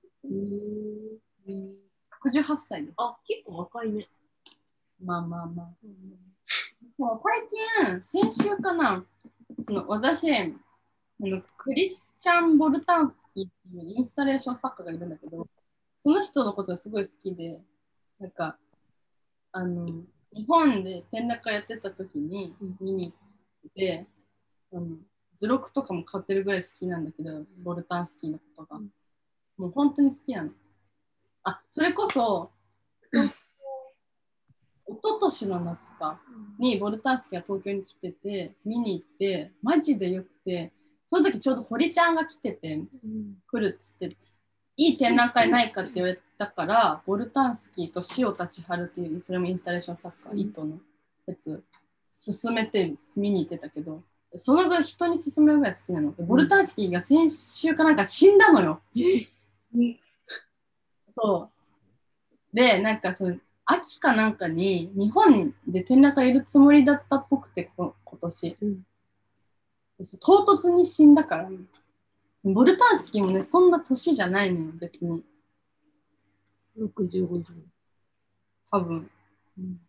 [1.48, 1.86] ー
[2.24, 2.94] 68歳です。
[2.96, 4.06] あ、結構若いね。
[5.02, 5.66] まあまあまあ。
[6.98, 9.04] もう最近、先週かな、
[9.66, 10.46] その私あ
[11.20, 15.46] の、クリスチャン・ボルタンスキーっていうインスタレーション作家がいるんだけど、
[16.02, 17.60] その人のことがすごい好きで、
[18.18, 18.56] なんか、
[19.52, 19.86] あの、
[20.32, 23.25] 日本で展覧会やってた時に見に行っ
[23.68, 24.06] て、
[24.72, 24.86] あの
[25.36, 28.80] 図録とかも買ってるぐらい好きなんだけど、ボルタンスキーのことが。
[29.58, 30.50] もう本当に好きなの。
[31.44, 32.50] あ、それこそ、
[34.88, 36.20] 一昨年の夏か
[36.58, 40.72] にボルタンスキーが東京に来てて見に行ってマジでよくて
[41.08, 42.80] その時ちょうど堀ちゃんが来てて
[43.50, 44.16] 来るっつって
[44.76, 50.38] いい展覧会ないかって言われたからボルタンスキーと塩田千春っていうそれもインスタレーション作家、うん。
[50.38, 50.78] 糸の
[51.26, 51.62] やつ
[52.24, 54.02] 勧めて見に行ってたけど、
[54.34, 56.14] そのぐらい人に勧めるぐらい好きなの。
[56.14, 58.80] でボルタンスキーが先週かなんか死んだのよ。
[61.10, 61.50] そ
[62.52, 62.56] う。
[62.56, 68.56] で、なんかその、秋かなんかに日本で転落がいるつもりだったっぽくて、こ今年。
[68.60, 68.86] うん
[70.20, 71.50] 唐突に死んだから。
[72.44, 75.24] ボルタンスキーもね、そんな年じゃないのよ、別に。
[76.78, 77.44] 60、50。
[78.70, 79.10] 多分。
[79.58, 79.85] うんボ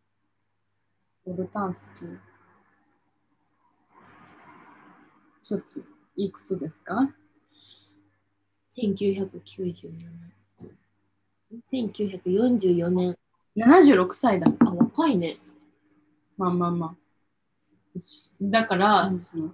[1.33, 2.17] ルタンスキー。
[5.41, 5.79] ちょっと、
[6.15, 7.09] いくつですか
[8.77, 10.33] ？1994年。
[11.71, 13.17] 1944年。
[13.55, 14.51] ?76 歳だ。
[14.59, 15.37] あ、若いね。
[16.37, 16.95] まあまあま
[17.95, 17.99] あ。
[17.99, 19.51] しだから、うんその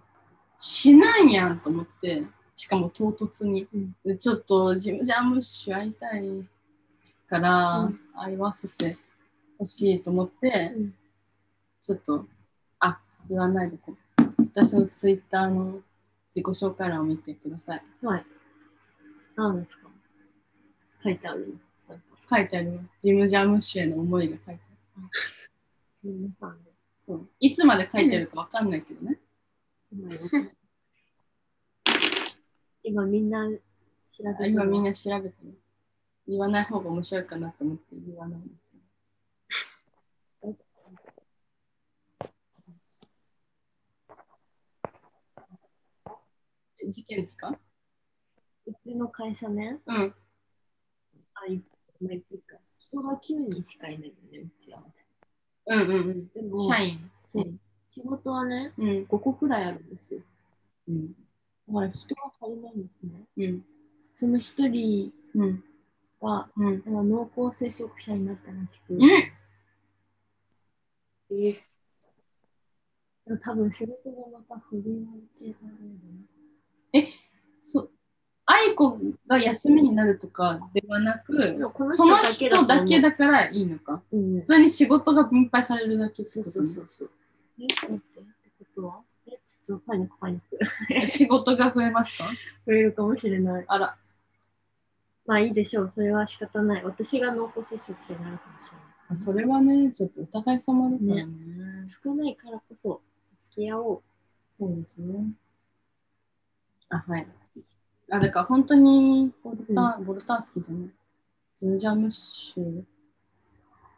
[0.57, 2.24] 死なんやんと思って、
[2.55, 3.67] しかも唐突に。
[3.74, 6.24] うんでちょっとジムジャームッシュ会いたい
[7.28, 8.97] から、うん会わせて
[9.57, 10.93] ほしいと思って、うん
[11.84, 12.26] ちょっと、
[12.80, 12.98] あ、
[13.30, 13.98] 言わないでこう。
[14.54, 15.82] 私のツイッターの
[16.34, 17.84] 自己紹介欄を見てください。
[18.02, 18.26] はい。
[19.36, 19.90] 何ですか？
[21.04, 21.58] 書いてある
[22.30, 22.80] 書いてあるよ。
[23.02, 24.62] ジムジャームッシュへの思いが書いて
[24.98, 25.10] ある。
[26.06, 26.72] 皆さんね。
[26.98, 27.30] そう。
[27.42, 29.20] いつまで書いてるかわかんないけどね。
[29.92, 30.10] 今
[32.82, 35.60] 今みんな調べて今みんな調べてる。
[36.30, 38.78] 言わない方が面白いかなと思って言わないんですけ
[40.48, 40.58] ど。
[46.83, 47.60] え事件ですか？
[48.66, 50.16] うちの会社ね、うん。
[51.34, 51.62] あ、い
[52.00, 54.82] まあ、っていうか、人が9人しかいないのね、うちは。
[55.66, 56.28] うんうんうん。
[56.30, 57.12] でも、社員。
[57.32, 59.06] そう仕事はね、うん。
[59.06, 60.22] 5個くらいあるんですよ。
[60.88, 61.14] うん。
[61.68, 63.12] だから人が足りないんですね。
[63.38, 63.66] うん。
[64.02, 65.64] その一人うん。
[66.22, 66.84] が、うん。
[66.86, 69.04] 濃厚接触者になったらしく、うん。
[69.10, 69.34] え
[73.26, 75.76] でも多分仕事がまた振り落ちされる
[77.62, 77.89] そう。
[78.46, 81.58] 愛子が休みになるとかではなく
[81.96, 84.02] その人だけだからいいのか。
[84.12, 87.10] うん普通に仕事が分配されるだけってそうことねそうそうそう。
[87.60, 88.30] え、待って、って
[88.60, 89.02] ことは？
[89.28, 91.08] え、ちょっとパニックパニック。
[91.08, 92.26] 仕事が増えますか？
[92.68, 93.66] 増えるかもしれない。
[93.68, 93.98] あら。
[95.26, 95.89] まあいいでしょう。
[95.94, 96.84] それは仕方ない。
[96.84, 99.18] 私が濃厚接触者になるかもしれない。
[99.18, 101.28] それはね、ちょっとお互い様だからね。
[101.88, 103.02] 少ないからこそ
[103.39, 104.02] 付き合おう。
[104.58, 105.16] そうですね。
[106.94, 107.28] あ、はい。
[108.12, 110.89] あ、だから本当にボルタン、ボルタン好きじゃない？
[111.56, 112.84] ジムジャームッシュ。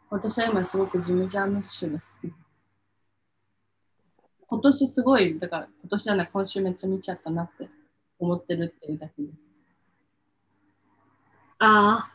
[0.08, 2.32] 私は今すごくジムジャームッシュが好き。
[4.48, 7.68] 今年すごい、だから今年じゃない、今週めっちゃ見ちゃったなって
[8.18, 9.34] 思ってるっていうだけです。
[11.58, 12.12] ああ。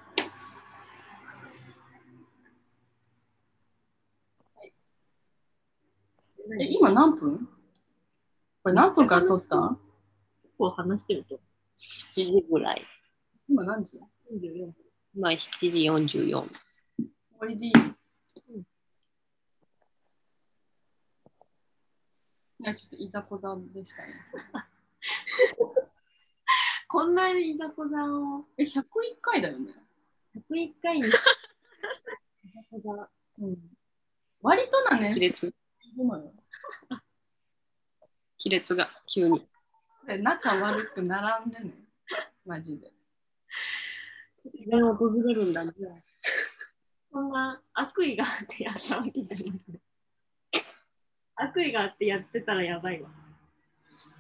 [6.60, 7.48] え、今何分？
[8.64, 9.58] これ何分から撮った？
[9.58, 9.91] 結
[10.62, 11.40] 構話してると。
[12.14, 12.86] 7時ぐらい。
[13.50, 14.00] 今何時？
[14.30, 14.76] 終44分。
[15.20, 16.36] まあ7時44。
[17.40, 18.64] わりでいい、うん
[22.60, 24.14] いや、ちょっといざこざでしたね。
[26.88, 28.84] こんなにいざこざをえ、101
[29.20, 29.74] 回だよね。
[30.36, 31.08] 101回に。
[31.08, 31.18] いざ
[32.70, 33.10] こざ。
[33.40, 33.58] うん。
[34.42, 35.56] 割となね、亀裂。
[38.44, 39.51] 亀裂が急に。
[40.12, 41.72] で、仲悪く並んでね。
[42.46, 42.92] マジで。
[44.54, 45.72] 自分は訪れるんだね。
[47.12, 49.62] そんな悪意があってやったわけじゃない。
[51.36, 53.10] 悪意があってやってたらやばいわ。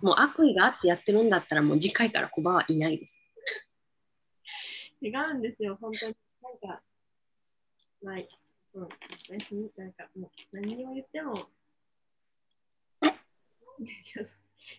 [0.01, 3.19] もう悪意があってやってるんだったらもう次回からコバはいないです。
[5.01, 6.15] 違うんですよ、本当に。
[6.41, 6.81] なんか、
[8.01, 8.29] ない。
[8.73, 8.89] そう
[9.29, 9.69] ですね。
[9.75, 11.49] なんかもう何を言っても、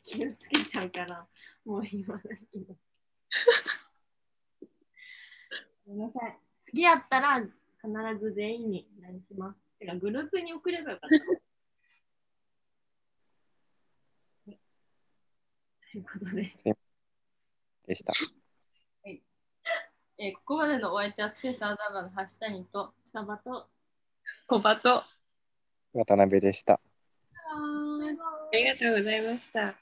[0.06, 1.26] ちょっと傷つけちゃうから、
[1.64, 2.76] もう言わないの。
[5.86, 6.38] ごめんなさい。
[6.66, 7.50] 好きやったら必
[8.20, 9.60] ず全員に LINE します。
[9.78, 11.10] てか、グループに送ればよかった。
[15.92, 16.54] ということで、
[17.86, 18.12] でした。
[20.18, 23.68] えーここまでのお相手はスペースアダーバーの橋谷と、サバと、
[24.46, 25.02] コバと、
[25.92, 26.80] 渡辺でした。
[28.52, 29.81] ありがとうございました。